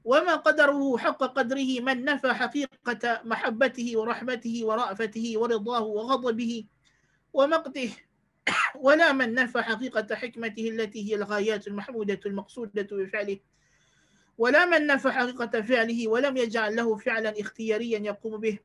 [0.05, 6.65] وما قدره حق قدره من نفى حقيقة محبته ورحمته ورأفته ورضاه وغضبه
[7.33, 7.91] ومقته.
[8.85, 13.39] ولا من نفى حقيقة حكمته التي هي الغايات المحمودة المقصودة بفعله.
[14.37, 18.59] ولا من نفى حقيقة فعله ولم يجعل له فعلا اختياريا يقوم به.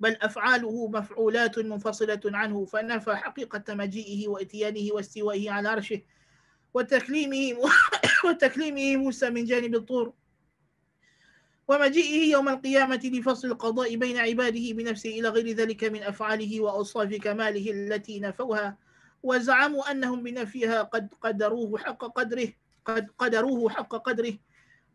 [0.00, 6.00] بل أفعاله مفعولات منفصلة عنه فنفى حقيقة مجيئه وإتيانه واستوائه على عرشه.
[6.74, 7.58] وتكليمه
[8.26, 10.12] وتكليمه موسى من جانب الطور.
[11.68, 17.70] ومجيئه يوم القيامة لفصل القضاء بين عباده بنفسه إلى غير ذلك من أفعاله وأوصاف كماله
[17.70, 18.76] التي نفوها.
[19.22, 22.48] وزعموا أنهم بنفيها قد قدروه حق قدره
[22.84, 24.38] قد قدروه حق قدره.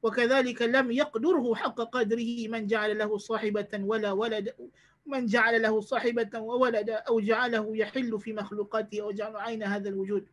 [0.03, 4.53] وكذلك لم يقدره حق قدره من جعل له صاحبة ولا ولد
[5.05, 10.27] من جعل له صاحبة وولد أو جعله يحل في مخلوقاته أو جعل عين هذا الوجود.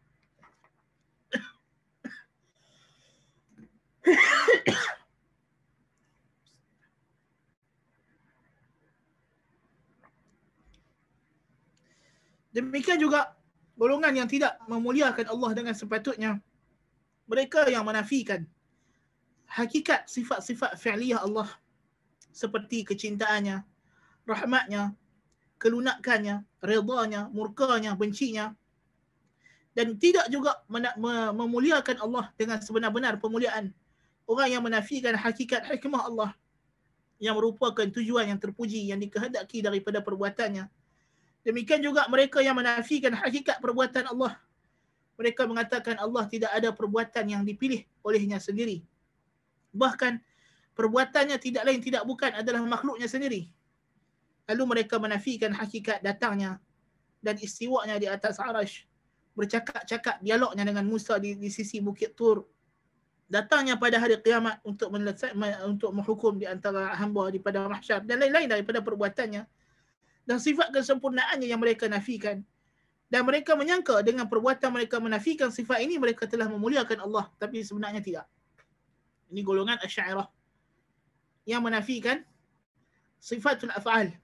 [12.56, 13.36] Demikian juga
[13.78, 16.40] golongan yang tidak memuliakan Allah dengan sepatutnya.
[17.30, 18.46] Mereka yang menafikan
[19.46, 21.46] hakikat sifat-sifat fi'liyah Allah
[22.34, 23.62] seperti kecintaannya,
[24.26, 24.94] rahmatnya,
[25.62, 28.54] kelunakannya, redanya, murkanya, bencinya
[29.74, 30.58] dan tidak juga
[31.32, 33.70] memuliakan Allah dengan sebenar-benar pemuliaan.
[34.30, 36.30] Orang yang menafikan hakikat hikmah Allah
[37.18, 40.70] yang merupakan tujuan yang terpuji yang dikehendaki daripada perbuatannya
[41.40, 44.36] Demikian juga mereka yang menafikan hakikat perbuatan Allah.
[45.16, 48.84] Mereka mengatakan Allah tidak ada perbuatan yang dipilih olehnya sendiri.
[49.72, 50.20] Bahkan
[50.76, 53.48] perbuatannya tidak lain tidak bukan adalah makhluknya sendiri.
[54.48, 56.60] Lalu mereka menafikan hakikat datangnya
[57.24, 58.84] dan istiwanya di atas arash.
[59.32, 62.44] Bercakap-cakap dialognya dengan Musa di, di sisi Bukit Tur.
[63.30, 64.90] Datangnya pada hari kiamat untuk
[65.70, 69.46] untuk menghukum di antara hamba di pada mahsyar dan lain-lain daripada perbuatannya
[70.26, 72.42] dan sifat kesempurnaannya yang mereka nafikan.
[73.10, 77.26] Dan mereka menyangka dengan perbuatan mereka menafikan sifat ini, mereka telah memuliakan Allah.
[77.42, 78.26] Tapi sebenarnya tidak.
[79.34, 80.30] Ini golongan Asy'ariyah
[81.50, 82.22] yang menafikan
[83.18, 84.14] sifatul af'al.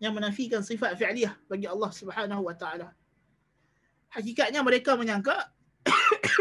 [0.00, 2.92] Yang menafikan sifat fi'liyah bagi Allah Subhanahu wa taala.
[4.12, 5.53] Hakikatnya mereka menyangka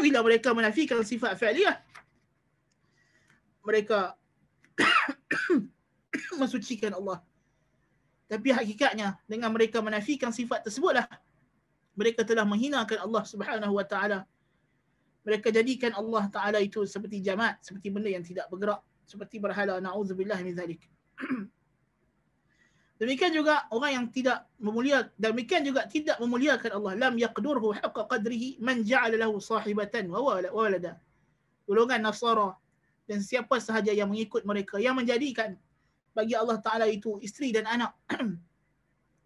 [0.02, 1.78] bila mereka menafikan sifat fi'liyah
[3.64, 4.20] mereka
[6.40, 7.24] mensucikan Allah.
[8.28, 11.08] Tapi hakikatnya dengan mereka menafikan sifat tersebutlah
[11.94, 14.26] mereka telah menghinakan Allah Subhanahu wa taala.
[15.24, 20.40] Mereka jadikan Allah taala itu seperti jamat, seperti benda yang tidak bergerak, seperti berhala naudzubillah
[20.44, 20.82] min zalik.
[23.02, 28.62] Demikian juga orang yang tidak memuliakan demikian juga tidak memuliakan Allah lam yaqdurhu haqqa qadrihi
[28.62, 30.22] man ja'ala lahu sahibatan wa
[30.54, 31.02] walada.
[31.66, 32.54] Golongan Nasara
[33.10, 35.58] dan siapa sahaja yang mengikut mereka yang menjadikan
[36.14, 37.92] bagi Allah Ta'ala itu isteri dan anak.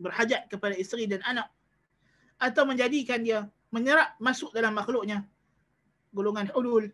[0.04, 1.52] Berhajat kepada isteri dan anak.
[2.40, 5.28] Atau menjadikan dia menyerap masuk dalam makhluknya.
[6.16, 6.88] Golongan hulul.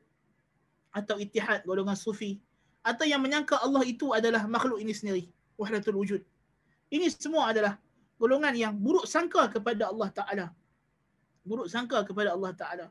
[0.89, 2.41] Atau itihad, golongan sufi.
[2.82, 5.30] Atau yang menyangka Allah itu adalah makhluk ini sendiri.
[5.55, 6.21] Wahdatul wujud.
[6.93, 7.76] Ini semua adalah
[8.16, 10.47] golongan yang buruk sangka kepada Allah Ta'ala.
[11.45, 12.86] Buruk sangka kepada Allah Ta'ala.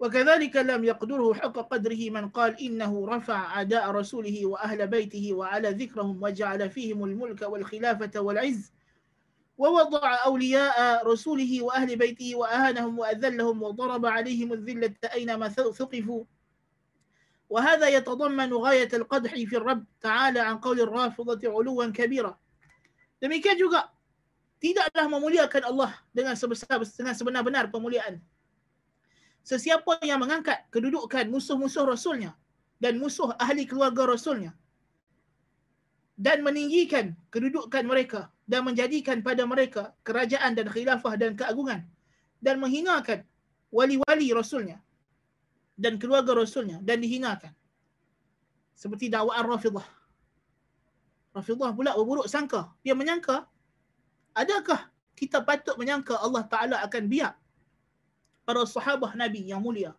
[0.00, 6.22] وكذلك لم يقدره حق قدره من قال إنه رفع أداء رسوله وأهل بيته وعلى ذكرهم
[6.22, 8.72] وجعل فيهم الملك والخلافة والعز
[9.57, 16.23] ووضع أولياء رسوله وأهل بيته وأهانهم وأذلهم وضرب عليهم الذلة أينما ثقفوا
[17.49, 22.33] وهذا يتضمن غاية القدح في الرب تعالى عن قول الرافضة علوا كبيرا
[23.21, 23.93] demikian juga
[24.57, 28.17] tidaklah memuliakan Allah dengan sebesar dengan sebenar-benar pemuliaan
[29.45, 32.33] sesiapa yang mengangkat kedudukan musuh-musuh Rasulnya
[32.81, 34.57] dan musuh ahli keluarga Rasulnya
[36.21, 41.81] dan meninggikan kedudukan mereka dan menjadikan pada mereka kerajaan dan khilafah dan keagungan
[42.37, 43.25] dan menghinakan
[43.73, 44.77] wali-wali Rasulnya
[45.73, 47.49] dan keluarga Rasulnya dan dihinakan
[48.77, 50.01] seperti dakwaan Rafidah
[51.31, 52.75] Rafidah pula berburuk sangka.
[52.83, 53.47] Dia menyangka,
[54.35, 57.33] adakah kita patut menyangka Allah Ta'ala akan biar
[58.43, 59.95] para sahabah Nabi yang mulia,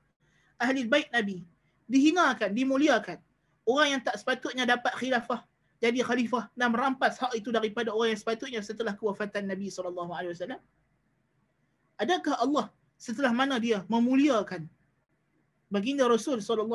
[0.60, 1.40] ahli bait Nabi,
[1.88, 3.18] dihinakan, dimuliakan.
[3.64, 5.46] Orang yang tak sepatutnya dapat khilafah,
[5.82, 10.54] jadi khalifah dan merampas hak itu daripada orang yang sepatutnya setelah kewafatan Nabi SAW.
[11.98, 14.70] Adakah Allah setelah mana dia memuliakan
[15.66, 16.70] baginda Rasul SAW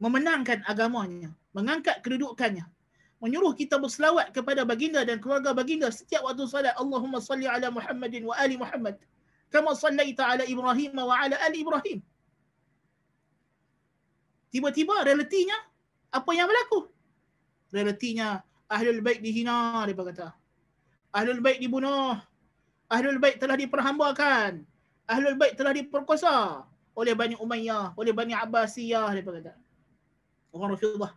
[0.00, 2.64] memenangkan agamanya, mengangkat kedudukannya,
[3.20, 8.24] menyuruh kita berselawat kepada baginda dan keluarga baginda setiap waktu salat Allahumma salli ala Muhammadin
[8.24, 8.96] wa ali Muhammad
[9.52, 12.00] kama sallaita ala Ibrahim wa ala ali Ibrahim
[14.48, 15.58] tiba-tiba realitinya
[16.10, 16.90] apa yang berlaku?
[17.70, 20.28] Realitinya ahlul bait dihina dia kata.
[21.14, 22.18] Ahlul bait dibunuh.
[22.90, 24.66] Ahlul bait telah diperhambakan.
[25.06, 29.54] Ahlul bait telah diperkosa oleh Bani Umayyah oleh Bani Abbasiyah dia kata.
[30.50, 31.14] Orang Rafidah.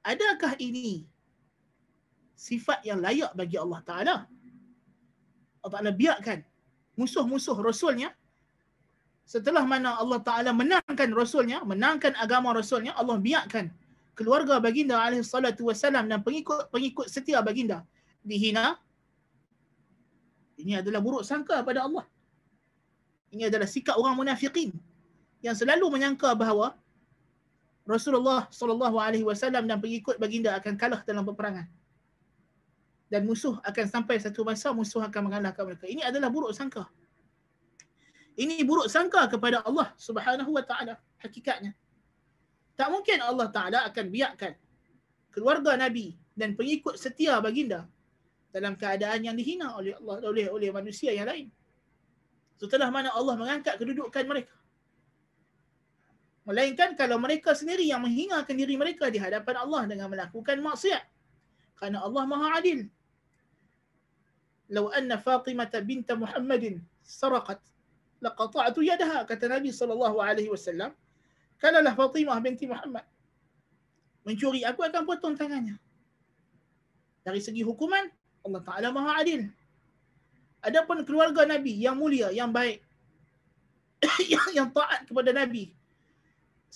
[0.00, 1.04] Adakah ini
[2.32, 4.16] sifat yang layak bagi Allah Ta'ala?
[5.60, 6.40] Allah Ta'ala biarkan
[6.96, 8.16] musuh-musuh Rasulnya
[9.26, 13.74] setelah mana Allah Ta'ala menangkan Rasulnya, menangkan agama Rasulnya, Allah biarkan
[14.14, 17.82] keluarga baginda alaihi salatu wassalam dan pengikut-pengikut setia baginda
[18.22, 18.78] dihina.
[20.56, 22.06] Ini adalah buruk sangka pada Allah.
[23.34, 24.72] Ini adalah sikap orang munafikin
[25.44, 26.78] yang selalu menyangka bahawa
[27.84, 31.66] Rasulullah sallallahu alaihi wasallam dan pengikut baginda akan kalah dalam peperangan.
[33.10, 35.86] Dan musuh akan sampai satu masa musuh akan mengalahkan mereka.
[35.86, 36.86] Ini adalah buruk sangka.
[38.36, 41.72] Ini buruk sangka kepada Allah Subhanahu wa taala hakikatnya.
[42.76, 44.52] Tak mungkin Allah Taala akan biarkan
[45.32, 47.88] keluarga Nabi dan pengikut setia baginda
[48.52, 51.48] dalam keadaan yang dihina oleh Allah oleh oleh manusia yang lain.
[52.60, 54.52] Setelah mana Allah mengangkat kedudukan mereka.
[56.44, 61.04] Melainkan kalau mereka sendiri yang menghinakan diri mereka di hadapan Allah dengan melakukan maksiat.
[61.80, 62.86] Kerana Allah maha adil.
[64.68, 67.60] Lau anna Fatimah binta Muhammadin saraqat
[68.24, 70.92] laqata'tu yadaha kata Nabi sallallahu alaihi wasallam
[71.60, 73.04] kalaulah Fatimah binti Muhammad
[74.26, 75.76] mencuri aku akan potong tangannya
[77.26, 78.08] dari segi hukuman
[78.46, 79.48] Allah Taala Maha Adil
[80.64, 82.80] adapun keluarga Nabi yang mulia yang baik
[84.32, 85.76] yang, yang taat kepada Nabi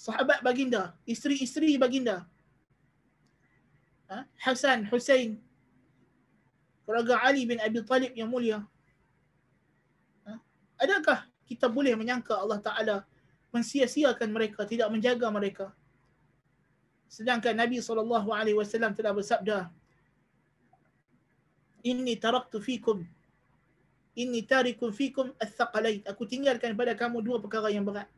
[0.00, 2.24] sahabat baginda, isteri-isteri baginda.
[4.08, 4.24] Ha?
[4.40, 5.36] Hasan, Hussein,
[6.88, 8.64] keluarga Ali bin Abi Talib yang mulia.
[10.24, 10.32] Ha?
[10.80, 12.96] Adakah kita boleh menyangka Allah Ta'ala
[13.50, 15.66] mensia-siakan mereka, tidak menjaga mereka?
[17.10, 18.06] Sedangkan Nabi SAW
[18.94, 19.66] telah bersabda,
[21.82, 23.02] Inni taraktu fikum
[24.18, 26.02] Inni tarikum fikum al-thaqalain.
[26.04, 28.10] Aku tinggalkan pada kamu dua perkara yang berat.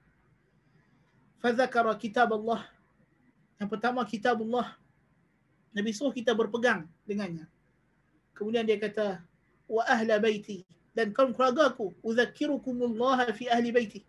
[1.45, 2.65] Fadzakara kitab Allah.
[3.61, 4.73] Yang pertama kitab Allah.
[5.71, 7.45] Nabi suruh kita berpegang dengannya.
[8.33, 9.21] Kemudian dia kata,
[9.69, 10.65] wa ahla baiti.
[10.93, 14.01] Dan kaum keluarga aku, udzakirukumullah fi ahli baiti.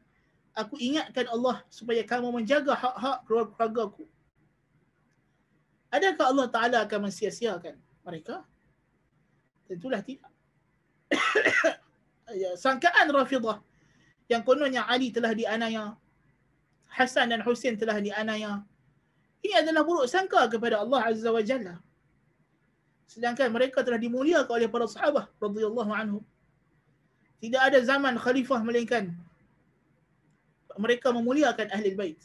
[0.53, 4.05] Aku ingatkan Allah supaya kamu menjaga hak-hak keluarga aku.
[5.93, 8.43] Adakah Allah Ta'ala akan mensia-siakan mereka?
[9.67, 10.31] Tentulah tidak.
[12.33, 13.61] Ya, sangkaan Rafidah
[14.25, 15.93] yang kononnya Ali telah dianaya
[16.93, 18.61] Hasan dan Husain telah dianaya.
[19.41, 21.81] Ini adalah buruk sangka kepada Allah Azza wa Jalla.
[23.09, 26.23] Sedangkan mereka telah dimuliakan oleh para sahabat radhiyallahu anhum
[27.42, 29.14] Tidak ada zaman khalifah melainkan
[30.78, 32.18] mereka memuliakan ahli bait.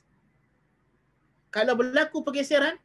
[1.50, 2.78] Kalau berlaku pergeseran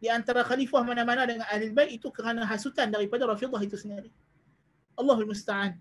[0.00, 4.08] di antara khalifah mana-mana dengan ahli bait itu kerana hasutan daripada Rafidah itu sendiri.
[4.96, 5.76] Allahul musta'an.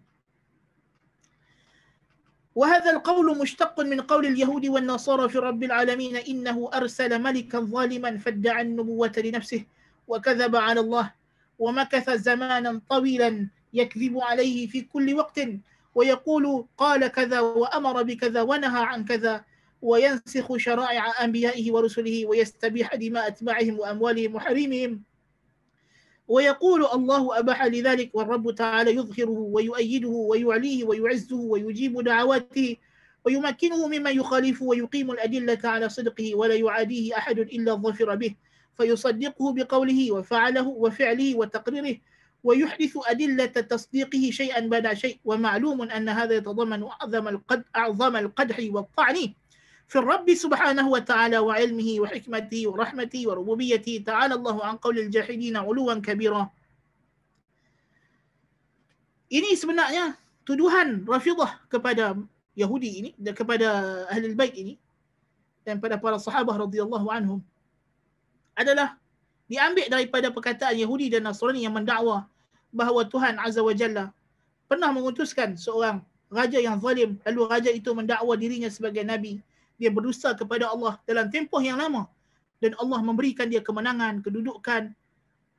[2.58, 8.62] وهذا القول مشتق من قول اليهود والنصارى في رب العالمين إنه أرسل ملكا ظالما فادعى
[8.62, 9.62] النبوة لنفسه
[10.08, 11.14] وكذب على الله
[11.60, 15.41] ومكث زمانا طويلا يكذب عليه في كل وقت
[15.95, 19.45] ويقول قال كذا وأمر بكذا ونهى عن كذا
[19.83, 25.03] وينسخ شرائع أنبيائه ورسله ويستبيح دماء أتباعهم وأموالهم وحريمهم.
[26.29, 32.77] ويقول الله أباح لذلك والرب تعالى يظهره ويؤيده ويعليه ويعزه ويجيب دعواته
[33.25, 38.35] ويمكنه ممن يخالفه ويقيم الأدلة على صدقه ولا يعاديه أحد إلا ظفر به.
[38.77, 41.97] فيصدقه بقوله وفعله وفعله وتقريره
[42.43, 49.17] ويحدث أدلة تصديقه شيئا بعد شيء ومعلوم أن هذا يتضمن أعظم القد أعظم القدح والطعن
[49.89, 53.95] في الرب سبحانه وتعالى وعلمه وحكمته ورحمته وربوبيته.
[54.07, 56.43] تعالى الله عن قول الجاحدين علوا كبيرا.
[59.33, 60.13] Ini sebenarnya
[60.45, 62.13] tuduhan Rafidah kepada
[62.53, 63.69] Yahudi ini dan kepada
[64.13, 64.77] Ahli Bait ini
[65.65, 67.41] dan pada para sahabat radhiyallahu anhum
[68.53, 69.01] adalah
[69.53, 72.25] diambil daripada perkataan Yahudi dan Nasrani yang mendakwa
[72.73, 74.09] bahawa Tuhan Azza wa Jalla
[74.65, 76.01] pernah mengutuskan seorang
[76.33, 77.21] raja yang zalim.
[77.29, 79.45] Lalu raja itu mendakwa dirinya sebagai nabi.
[79.77, 82.09] Dia berdusta kepada Allah dalam tempoh yang lama.
[82.65, 84.97] Dan Allah memberikan dia kemenangan kedudukan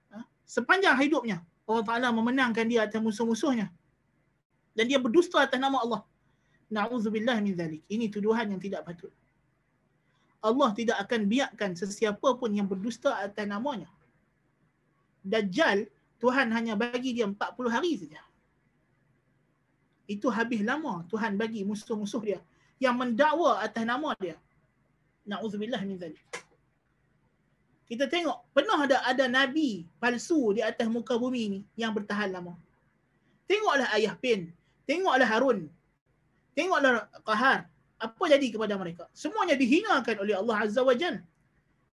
[0.09, 1.45] ha, sepanjang hidupnya.
[1.69, 3.69] Allah Taala memenangkan dia atas musuh-musuhnya.
[4.73, 6.01] Dan dia berdusta atas nama Allah.
[6.73, 7.85] Na'udzubillah min zalik.
[7.85, 9.13] Ini tuduhan yang tidak patut
[10.43, 13.87] Allah tidak akan biarkan sesiapa pun yang berdusta atas namanya.
[15.23, 15.87] Dajjal,
[16.19, 17.39] Tuhan hanya bagi dia 40
[17.71, 18.19] hari saja.
[20.03, 22.39] Itu habis lama Tuhan bagi musuh-musuh dia
[22.75, 24.35] yang mendakwa atas nama dia.
[25.23, 26.19] Na'udzubillah min zalik.
[27.87, 32.59] Kita tengok, pernah ada ada nabi palsu di atas muka bumi ni yang bertahan lama.
[33.47, 34.51] Tengoklah ayah Pin,
[34.83, 35.71] tengoklah Harun,
[36.51, 37.71] tengoklah Qahar,
[38.03, 39.07] apa jadi kepada mereka?
[39.15, 41.23] Semuanya dihinakan oleh Allah Azza wa Jal.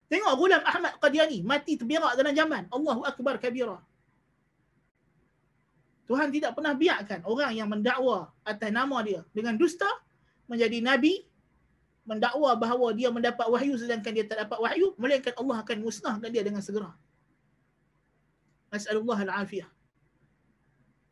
[0.10, 2.66] Tengok Ghulam Ahmad Qadiani mati terberak dalam zaman.
[2.74, 3.78] Allahu Akbar kabira.
[6.10, 9.86] Tuhan tidak pernah biarkan orang yang mendakwa atas nama dia dengan dusta
[10.49, 11.22] menjadi nabi
[12.01, 16.41] mendakwa bahawa dia mendapat wahyu sedangkan dia tak dapat wahyu melainkan Allah akan musnahkan dia
[16.41, 16.89] dengan segera.
[18.74, 19.70] Nas'alullah al-afiyah.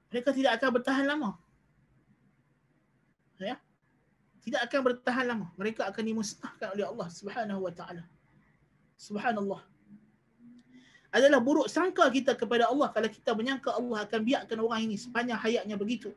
[0.10, 1.38] Mereka tidak akan bertahan lama.
[3.38, 3.62] Ya
[4.47, 5.47] tidak akan bertahan lama.
[5.55, 8.03] Mereka akan dimusnahkan oleh Allah Subhanahu wa taala.
[8.99, 9.63] Subhanallah.
[11.13, 15.39] Adalah buruk sangka kita kepada Allah kalau kita menyangka Allah akan biarkan orang ini sepanjang
[15.39, 16.11] hayatnya begitu.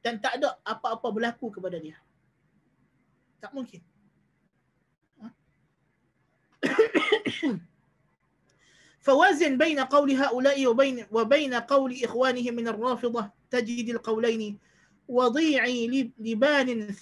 [0.00, 1.98] Dan tak ada apa-apa berlaku kepada dia.
[3.42, 3.82] Tak mungkin.
[9.02, 14.58] فوازن بين قول هؤلاء وبين وبين قول إخوانهم من الرافضة تجد القولين
[15.08, 16.94] وضيعي لبان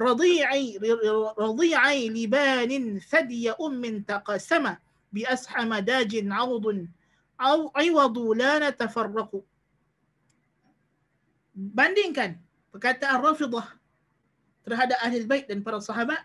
[0.00, 0.80] رضيعي
[1.38, 4.64] رضيعي لبان ثدي أم تقاسم
[5.12, 6.66] بأسحم داج عوض
[7.40, 9.32] أو عوض لا نتفرق
[11.52, 12.40] bandingkan
[12.72, 13.76] perkataan Rafidah
[14.64, 16.24] terhadap ahli bait dan para sahabat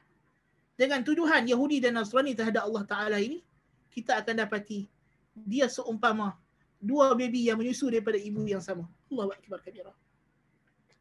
[0.79, 3.43] dengan tuduhan Yahudi dan Nasrani terhadap Allah Taala ini
[3.91, 4.87] kita akan dapati
[5.35, 6.39] dia seumpama
[6.79, 9.91] dua baby yang menyusu daripada ibu yang sama Allahu akbar kabira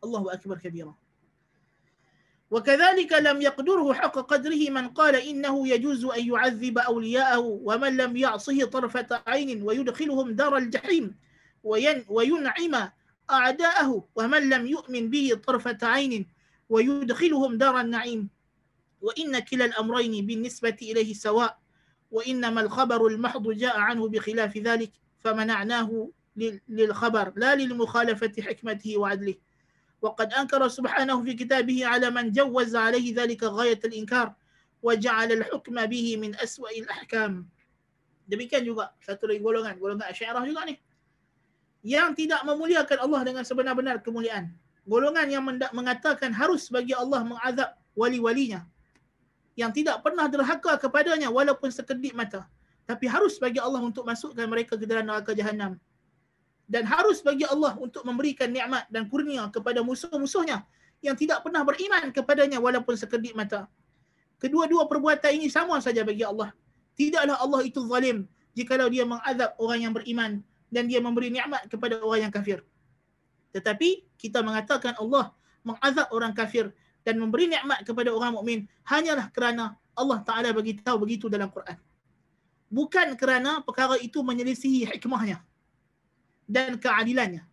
[0.03, 0.91] Allahu akbar kabira
[2.52, 8.66] وكذلك لم يقدره حق قدره من قال إنه يجوز أن يعذب أولياءه ومن لم يعصه
[8.66, 11.16] طرفة عين ويدخلهم دار الجحيم
[12.10, 12.90] وينعم
[13.32, 16.28] أعداءه ومن لم يؤمن به طرفة عين
[16.70, 18.30] ويدخلهم دار النعيم.
[19.02, 21.60] وإن كلا الأمرين بالنسبة إليه سواء
[22.12, 26.10] وإنما الخبر المحض جاء عنه بخلاف ذلك فمنعناه
[26.70, 29.36] للخبر لا للمخالفة حكمته وعدله.
[30.03, 34.29] وقد أنكر سبحانه في كتابه على من جوز عليه ذلك غاية الإنكار
[34.83, 37.33] وجعل الحكم به من أسوأ الأحكام
[38.27, 40.75] demikian juga satu lagi golongan golongan Asy'ariyah juga ni
[41.87, 44.51] yang tidak memuliakan Allah dengan sebenar-benar kemuliaan
[44.83, 48.67] golongan yang mengatakan harus bagi Allah mengazab wali-walinya
[49.55, 52.51] yang tidak pernah derhaka kepadanya walaupun sekedip mata
[52.83, 55.79] tapi harus bagi Allah untuk masukkan mereka ke dalam neraka jahanam
[56.72, 60.64] dan harus bagi Allah untuk memberikan nikmat dan kurnia kepada musuh-musuhnya
[61.04, 63.68] yang tidak pernah beriman kepadanya walaupun sekedip mata.
[64.40, 66.56] Kedua-dua perbuatan ini sama saja bagi Allah.
[66.96, 68.24] Tidaklah Allah itu zalim
[68.56, 70.40] jikalau dia mengazab orang yang beriman
[70.72, 72.64] dan dia memberi nikmat kepada orang yang kafir.
[73.52, 75.36] Tetapi kita mengatakan Allah
[75.68, 76.72] mengazab orang kafir
[77.04, 81.76] dan memberi nikmat kepada orang mukmin hanyalah kerana Allah Taala bagi tahu begitu dalam Quran.
[82.72, 85.44] Bukan kerana perkara itu menyelisihi hikmahnya
[86.52, 87.48] dan keadilannya.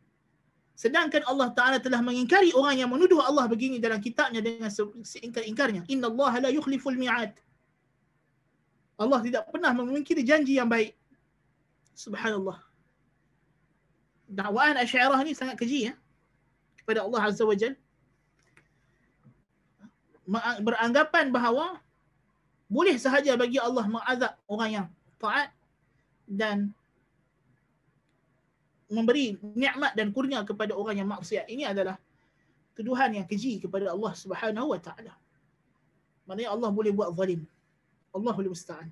[0.75, 5.87] Sedangkan Allah Ta'ala telah mengingkari orang yang menuduh Allah begini dalam kitabnya dengan seingkar-ingkarnya.
[5.91, 7.35] Inna Allah la yukhliful mi'ad.
[8.99, 10.95] Allah tidak pernah memungkiri janji yang baik.
[11.95, 12.63] Subhanallah.
[14.31, 15.95] Dakwaan Asy'ariyah ni sangat keji ya.
[16.83, 17.75] Kepada Allah Azza wa Jal.
[20.63, 21.83] Beranggapan bahawa
[22.71, 24.87] boleh sahaja bagi Allah mengazab orang yang
[25.19, 25.51] taat
[26.29, 26.71] dan
[28.89, 32.01] memberi nikmat dan kurnia kepada orang yang maksiat ini adalah
[32.73, 35.13] tuduhan yang keji kepada Allah Subhanahu wa taala.
[36.25, 37.45] Maknanya Allah boleh buat zalim.
[38.13, 38.89] Allah boleh musta'an.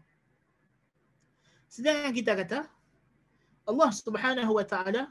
[1.73, 2.59] Sedangkan kita kata
[3.67, 5.09] Allah Subhanahu wa taala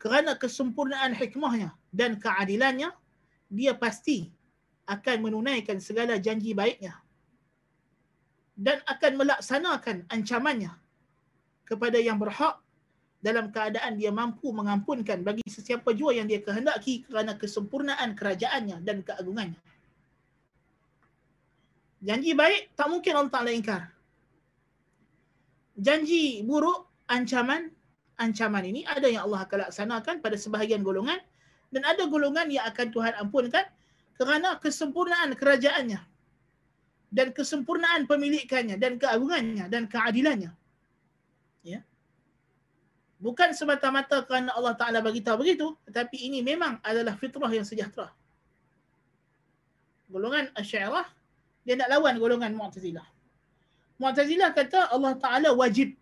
[0.00, 2.92] kerana kesempurnaan hikmahnya dan keadilannya
[3.52, 4.32] dia pasti
[4.84, 7.00] akan menunaikan segala janji baiknya
[8.54, 10.72] dan akan melaksanakan ancamannya
[11.64, 12.60] kepada yang berhak
[13.24, 19.00] dalam keadaan dia mampu mengampunkan bagi sesiapa jua yang dia kehendaki kerana kesempurnaan kerajaannya dan
[19.00, 19.56] keagungannya.
[22.04, 23.88] Janji baik tak mungkin Allah Ta'ala ingkar.
[25.74, 27.66] janji buruk, ancaman,
[28.20, 31.18] ancaman ini ada yang Allah akan laksanakan pada sebahagian golongan
[31.74, 33.66] dan ada golongan yang akan Tuhan ampunkan
[34.14, 35.98] kerana kesempurnaan kerajaannya
[37.10, 40.54] dan kesempurnaan pemilikannya dan keagungannya dan keadilannya.
[43.24, 48.12] Bukan semata-mata kerana Allah Ta'ala bagi tahu begitu, tetapi ini memang adalah fitrah yang sejahtera.
[50.12, 51.08] Golongan Asy'ariyah
[51.64, 53.08] dia nak lawan golongan Mu'tazilah.
[53.96, 55.96] Mu'tazilah kata Allah Ta'ala wajib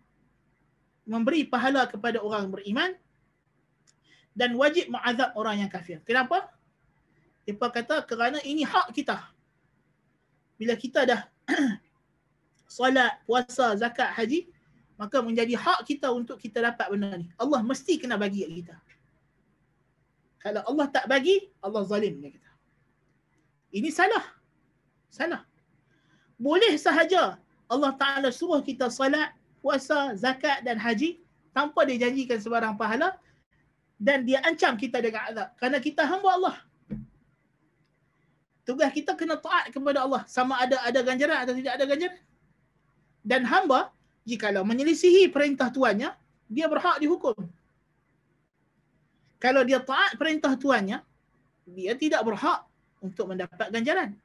[1.07, 2.91] memberi pahala kepada orang beriman
[4.35, 6.03] dan wajib mengazab orang yang kafir.
[6.03, 6.51] Kenapa?
[7.47, 9.31] Mereka kata kerana ini hak kita.
[10.59, 11.21] Bila kita dah
[12.75, 14.51] solat, puasa, zakat, haji,
[15.03, 17.27] maka menjadi hak kita untuk kita dapat benda ni.
[17.35, 18.75] Allah mesti kena bagi kat kita.
[20.39, 22.51] Kalau Allah tak bagi, Allah zalim dia kata.
[23.75, 24.23] Ini salah.
[25.11, 25.43] Salah.
[26.39, 27.35] Boleh sahaja
[27.67, 31.19] Allah Ta'ala suruh kita salat, puasa, zakat dan haji
[31.51, 33.19] tanpa dia janjikan sebarang pahala
[33.99, 35.47] dan dia ancam kita dengan azab.
[35.59, 36.55] Kerana kita hamba Allah.
[38.63, 40.23] Tugas kita kena taat kepada Allah.
[40.31, 42.19] Sama ada ada ganjaran atau tidak ada ganjaran.
[43.23, 43.91] Dan hamba,
[44.23, 46.11] jikalau menyelisihi perintah tuannya,
[46.47, 47.35] dia berhak dihukum.
[49.39, 51.03] Kalau dia taat perintah tuannya,
[51.67, 52.63] dia tidak berhak
[53.03, 54.15] untuk mendapat ganjaran.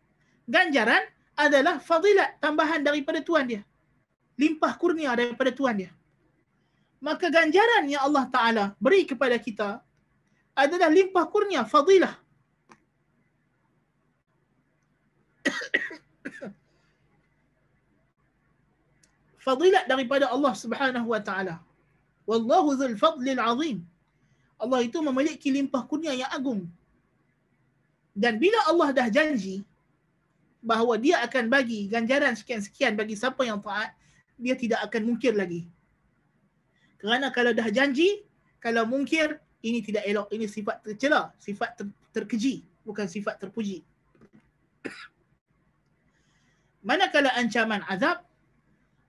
[0.46, 1.02] Ganjaran
[1.34, 3.62] adalah fadilat tambahan daripada tuan dia.
[4.38, 5.90] Limpah kurnia daripada tuan dia
[6.98, 9.78] maka ganjaran yang Allah Ta'ala beri kepada kita
[10.58, 12.18] adalah limpah kurnia, fadilah.
[19.48, 21.56] Fadilat daripada Allah Subhanahu wa taala.
[22.28, 23.80] Wallahu dzul fadlil azim.
[24.60, 26.68] Allah itu memiliki limpah kurnia yang agung.
[28.12, 29.64] Dan bila Allah dah janji
[30.60, 33.96] bahawa dia akan bagi ganjaran sekian-sekian bagi siapa yang taat,
[34.36, 35.64] dia tidak akan mungkir lagi.
[37.00, 38.26] Kerana kalau dah janji,
[38.58, 40.28] kalau mungkir, ini tidak elok.
[40.34, 43.86] Ini sifat tercela, sifat ter, terkeji, bukan sifat terpuji.
[46.86, 48.27] Manakala ancaman azab,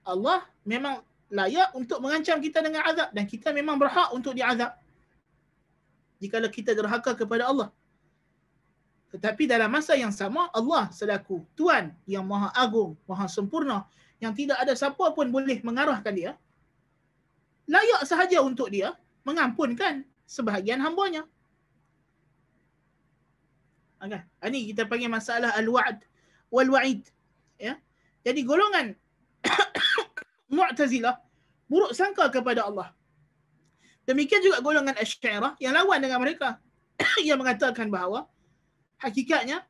[0.10, 4.74] Allah memang layak untuk mengancam kita dengan azab dan kita memang berhak untuk diazab.
[6.20, 7.70] Jika kita derhaka kepada Allah.
[9.10, 13.88] Tetapi dalam masa yang sama, Allah selaku Tuhan yang maha agung, maha sempurna,
[14.22, 16.32] yang tidak ada siapa pun boleh mengarahkan dia,
[17.66, 18.94] layak sahaja untuk dia
[19.26, 21.26] mengampunkan sebahagian hambanya.
[24.00, 24.22] Okay.
[24.46, 26.06] Ini kita panggil masalah al-wa'd
[26.54, 27.06] wal-wa'id.
[27.62, 27.78] Ya.
[28.26, 28.98] Jadi golongan
[30.50, 31.22] Mu'tazilah
[31.70, 32.90] buruk sangka kepada Allah.
[34.10, 36.58] Demikian juga golongan Asy'ariyah yang lawan dengan mereka
[37.28, 38.26] yang mengatakan bahawa
[38.98, 39.62] hakikatnya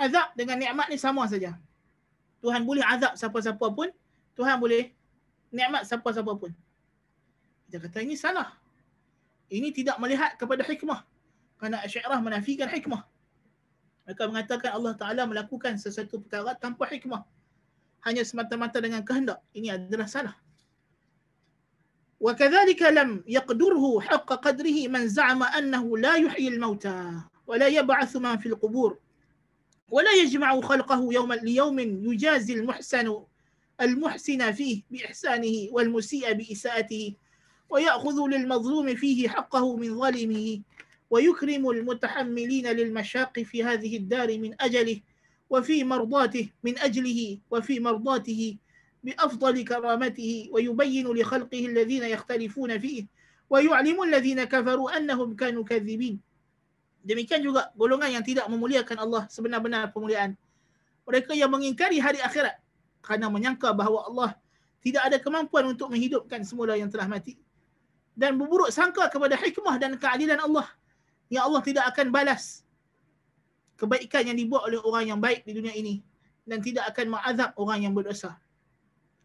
[0.00, 1.54] azab dengan nikmat ni sama saja.
[2.40, 3.92] Tuhan boleh azab siapa-siapa pun,
[4.32, 4.96] Tuhan boleh
[5.52, 6.52] nikmat siapa-siapa pun.
[7.68, 8.56] Dia kata ini salah.
[9.52, 11.04] Ini tidak melihat kepada hikmah.
[11.60, 13.04] Kerana Asy'ariyah menafikan hikmah.
[14.06, 17.26] Mereka mengatakan Allah Ta'ala melakukan sesuatu perkara tanpa hikmah.
[18.06, 19.42] Hanya semata-mata dengan kehendak.
[19.50, 20.36] Ini adalah salah.
[22.20, 27.12] وكذلك لم يقدره حق قدره من زعم أنه لا يحيي الموتى
[27.46, 28.98] ولا يبعث من في القبور
[29.90, 33.22] ولا يجمع خلقه يوم ليوم يجازي المحسن
[33.80, 37.14] المحسن فيه بإحسانه والمسيء بإساءته
[37.70, 40.60] ويأخذ للمظلوم فيه حقه من ظالمه
[41.10, 45.00] ويكرم المتحملين للمشاق في هذه الدار من أجله
[45.51, 48.41] وفي مرضاته من أجله وفي مرضاته
[49.03, 53.03] بأفضل كرامته ويبين لخلقه الذين يختلفون فيه
[53.49, 56.19] ويعلم الذين كفروا أنهم كانوا كذبين
[57.01, 60.37] Demikian juga golongan yang tidak memuliakan Allah sebenar-benar pemuliaan.
[61.09, 62.61] Mereka yang mengingkari hari akhirat
[63.01, 64.31] kerana menyangka bahawa Allah
[64.85, 67.41] tidak ada kemampuan untuk menghidupkan semula yang telah mati
[68.17, 70.67] dan berburuk sangka kepada hikmah dan keadilan Allah
[71.31, 72.61] yang Allah tidak akan balas
[73.76, 76.00] kebaikan yang dibuat oleh orang yang baik di dunia ini
[76.48, 78.36] dan tidak akan mengazab orang yang berdosa.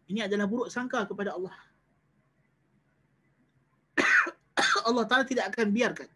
[0.08, 1.56] Ini adalah buruk sangka kepada Allah.
[4.88, 6.08] Allah Ta'ala tidak akan biarkan.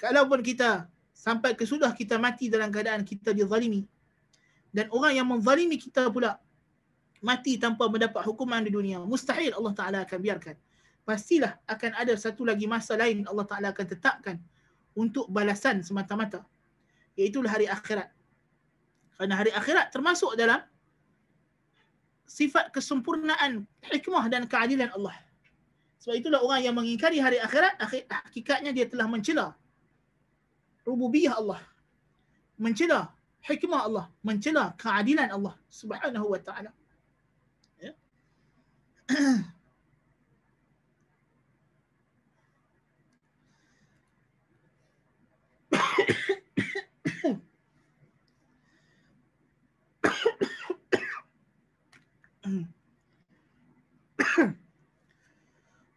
[0.00, 3.86] Kalaupun kita sampai kesudah kita mati dalam keadaan kita dizalimi
[4.74, 6.40] dan orang yang menzalimi kita pula
[7.22, 10.56] mati tanpa mendapat hukuman di dunia, mustahil Allah Ta'ala akan biarkan
[11.02, 14.36] pastilah akan ada satu lagi masa lain Allah Ta'ala akan tetapkan
[14.94, 16.46] untuk balasan semata-mata.
[17.16, 18.08] Iaitulah hari akhirat.
[19.16, 20.60] Kerana hari akhirat termasuk dalam
[22.24, 25.12] sifat kesempurnaan hikmah dan keadilan Allah.
[26.00, 29.54] Sebab itulah orang yang mengingkari hari akhirat, hakikatnya dia telah mencela
[30.82, 31.60] rububiyah Allah.
[32.58, 33.12] Mencela
[33.44, 34.06] hikmah Allah.
[34.24, 36.72] Mencela keadilan Allah subhanahu wa ta'ala.
[37.78, 37.92] Ya.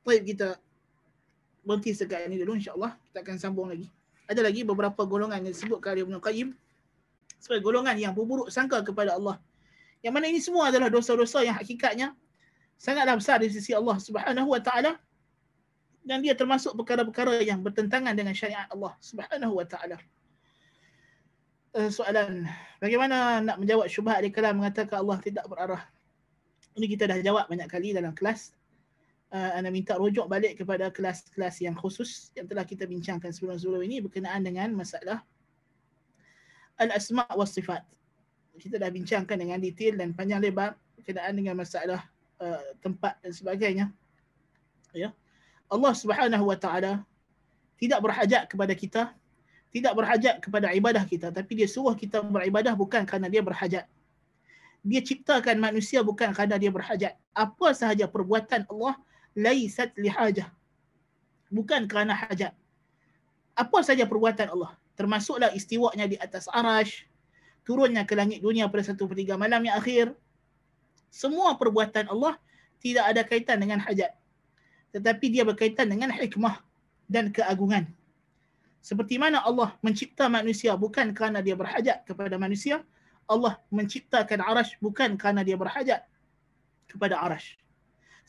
[0.06, 0.62] Baik kita
[1.66, 2.94] berhenti sekat ini dulu insyaAllah.
[3.10, 3.90] Kita akan sambung lagi.
[4.30, 6.54] Ada lagi beberapa golongan yang disebutkan oleh Ibn Qayyim.
[7.42, 9.42] Sebagai golongan yang berburuk sangka kepada Allah.
[10.06, 12.14] Yang mana ini semua adalah dosa-dosa yang hakikatnya
[12.78, 15.00] sangatlah besar di sisi Allah Subhanahu wa taala
[16.06, 19.98] dan dia termasuk perkara-perkara yang bertentangan dengan syariat Allah Subhanahu wa taala.
[21.76, 22.48] Uh, soalan
[22.80, 25.84] bagaimana nak menjawab syubhat di kalam mengatakan Allah tidak berarah.
[26.72, 28.56] Ini kita dah jawab banyak kali dalam kelas
[29.36, 34.00] uh, anda minta rujuk balik kepada kelas-kelas yang khusus yang telah kita bincangkan sebelum-sebelum ini
[34.00, 35.20] berkenaan dengan masalah
[36.80, 37.84] al-asma' wa sifat.
[38.56, 42.08] Kita dah bincangkan dengan detail dan panjang lebar berkenaan dengan masalah
[42.40, 43.86] uh, tempat dan sebagainya.
[44.96, 45.12] Ya.
[45.68, 47.04] Allah Subhanahu wa taala
[47.76, 49.12] tidak berhajat kepada kita,
[49.76, 53.84] tidak berhajat kepada ibadah kita, tapi dia suruh kita beribadah bukan kerana dia berhajat.
[54.88, 57.20] Dia ciptakan manusia bukan kerana dia berhajat.
[57.36, 58.96] Apa sahaja perbuatan Allah
[59.36, 60.48] laisat lihajah.
[61.52, 62.56] Bukan kerana hajat.
[63.52, 64.80] Apa saja perbuatan Allah.
[64.96, 67.04] Termasuklah istiwanya di atas arash.
[67.68, 70.16] Turunnya ke langit dunia pada satu pertiga malam yang akhir.
[71.12, 72.40] Semua perbuatan Allah
[72.80, 74.16] tidak ada kaitan dengan hajat.
[74.96, 76.64] Tetapi dia berkaitan dengan hikmah
[77.12, 77.92] dan keagungan.
[78.86, 82.86] Seperti mana Allah mencipta manusia bukan kerana dia berhajat kepada manusia.
[83.26, 86.06] Allah menciptakan arash bukan kerana dia berhajat
[86.86, 87.58] kepada arash.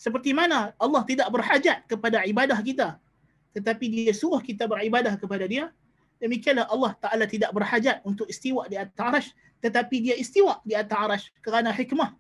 [0.01, 2.97] Seperti mana Allah tidak berhajat kepada ibadah kita.
[3.53, 5.69] Tetapi dia suruh kita beribadah kepada dia.
[6.17, 9.29] Demikianlah Allah Ta'ala tidak berhajat untuk istiwa di atas arash.
[9.61, 12.17] Tetapi dia istiwa di atas arash kerana hikmah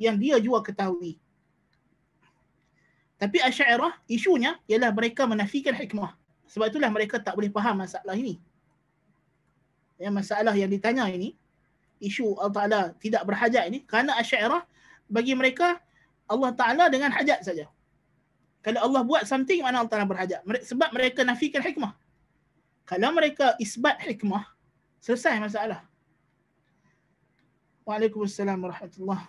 [0.00, 1.20] yang dia juga ketahui.
[3.20, 6.19] Tapi Asy'ariyah isunya ialah mereka menafikan hikmah.
[6.50, 8.42] Sebab itulah mereka tak boleh faham masalah ini.
[10.02, 11.38] Yang masalah yang ditanya ini,
[12.02, 14.66] isu Allah Ta'ala tidak berhajat ini, kerana Asy'ariyah
[15.06, 15.78] bagi mereka
[16.26, 17.70] Allah Ta'ala dengan hajat saja.
[18.66, 20.42] Kalau Allah buat something, mana Allah Ta'ala berhajat?
[20.66, 21.94] Sebab mereka nafikan hikmah.
[22.82, 24.42] Kalau mereka isbat hikmah,
[24.98, 25.86] selesai masalah.
[27.86, 29.26] Waalaikumsalam warahmatullahi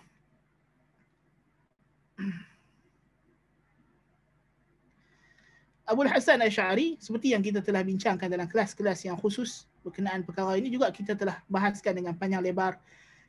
[5.92, 10.72] Abu Hasan Asy'ari seperti yang kita telah bincangkan dalam kelas-kelas yang khusus berkenaan perkara ini
[10.72, 12.80] juga kita telah bahaskan dengan panjang lebar.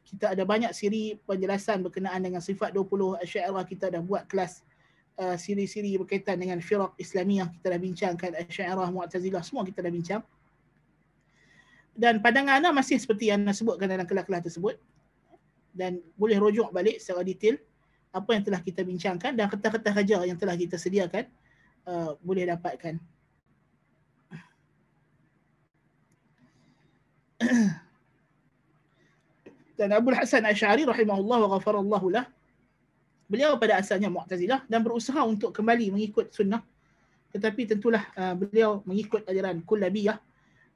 [0.07, 4.63] Kita ada banyak siri penjelasan berkenaan dengan sifat 20 Asy'ariyah kita dah buat kelas
[5.19, 10.23] uh, siri-siri berkaitan dengan firaq Islamiyah kita dah bincangkan Asy'ariyah Mu'tazilah semua kita dah bincang.
[11.91, 14.79] Dan pandangan anda masih seperti yang anda sebutkan dalam kelas-kelas tersebut.
[15.75, 17.59] Dan boleh rujuk balik secara detail
[18.15, 21.27] apa yang telah kita bincangkan dan kertas-kertas kerja yang telah kita sediakan
[21.87, 22.99] uh, boleh dapatkan.
[29.79, 32.29] Dan Abu Hasan Asy'ari rahimahullah wa ghafarallahu lah
[33.27, 36.61] beliau pada asalnya Mu'tazilah dan berusaha untuk kembali mengikut sunnah.
[37.33, 40.21] Tetapi tentulah uh, beliau mengikut aliran kullabiyah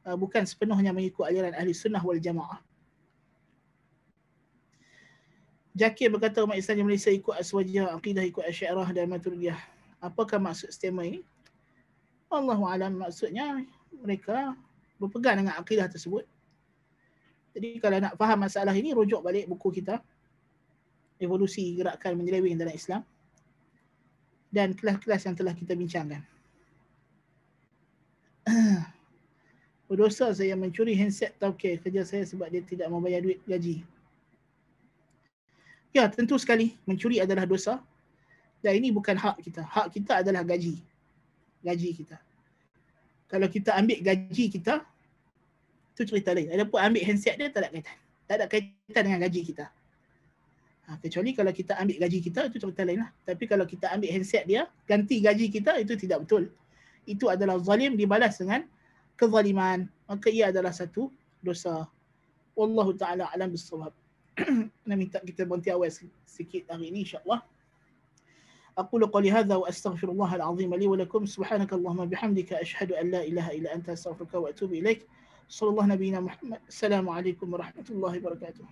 [0.09, 2.57] uh, bukan sepenuhnya mengikut aliran ahli sunnah wal jamaah.
[5.77, 9.76] Jakir berkata umat Islam Malaysia ikut aswajah akidah ikut asyarah dan maturidiyah.
[9.99, 11.21] Apakah maksud statement ini?
[12.27, 13.63] Allah alam maksudnya
[14.03, 14.53] mereka
[14.99, 16.27] berpegang dengan akidah tersebut
[17.57, 19.97] jadi kalau nak faham masalah ini, rujuk balik buku kita.
[21.17, 23.01] Evolusi gerakan menyeleweng dalam Islam.
[24.53, 26.21] Dan kelas-kelas yang telah kita bincangkan.
[29.89, 33.81] Berdosa saya mencuri handset tauke kerja saya sebab dia tidak membayar duit gaji.
[35.97, 37.81] Ya, tentu sekali mencuri adalah dosa.
[38.61, 39.61] Dan ini bukan hak kita.
[39.63, 40.81] Hak kita adalah gaji.
[41.61, 42.17] Gaji kita.
[43.27, 44.81] Kalau kita ambil gaji kita,
[45.97, 46.53] itu cerita lain.
[46.53, 47.97] Adapun ambil handset dia tak ada kaitan.
[48.29, 49.65] Tak ada kaitan dengan gaji kita.
[50.87, 53.11] Ha, kecuali kalau kita ambil gaji kita itu cerita lain lah.
[53.27, 56.47] Tapi kalau kita ambil handset dia, ganti gaji kita itu tidak betul.
[57.03, 58.63] Itu adalah zalim dibalas dengan
[59.19, 59.89] kezaliman.
[60.07, 61.11] Maka ia adalah satu
[61.43, 61.89] dosa.
[62.55, 63.91] Wallahu ta'ala alam bisawab.
[64.87, 65.89] Nak minta kita berhenti awal
[66.29, 67.41] sikit hari ini insyaAllah.
[68.77, 71.25] أقول قولي هذا وأستغفر الله العظيم لي ولكم.
[71.25, 75.07] سبحانك اللهم بحمدك أشهد أن لا إله إلا أنت أستغفرك وأتوب إليك.
[75.49, 76.59] صلى الله نبينا محمد.
[76.67, 78.65] السلام عليكم ورحمة الله وبركاته.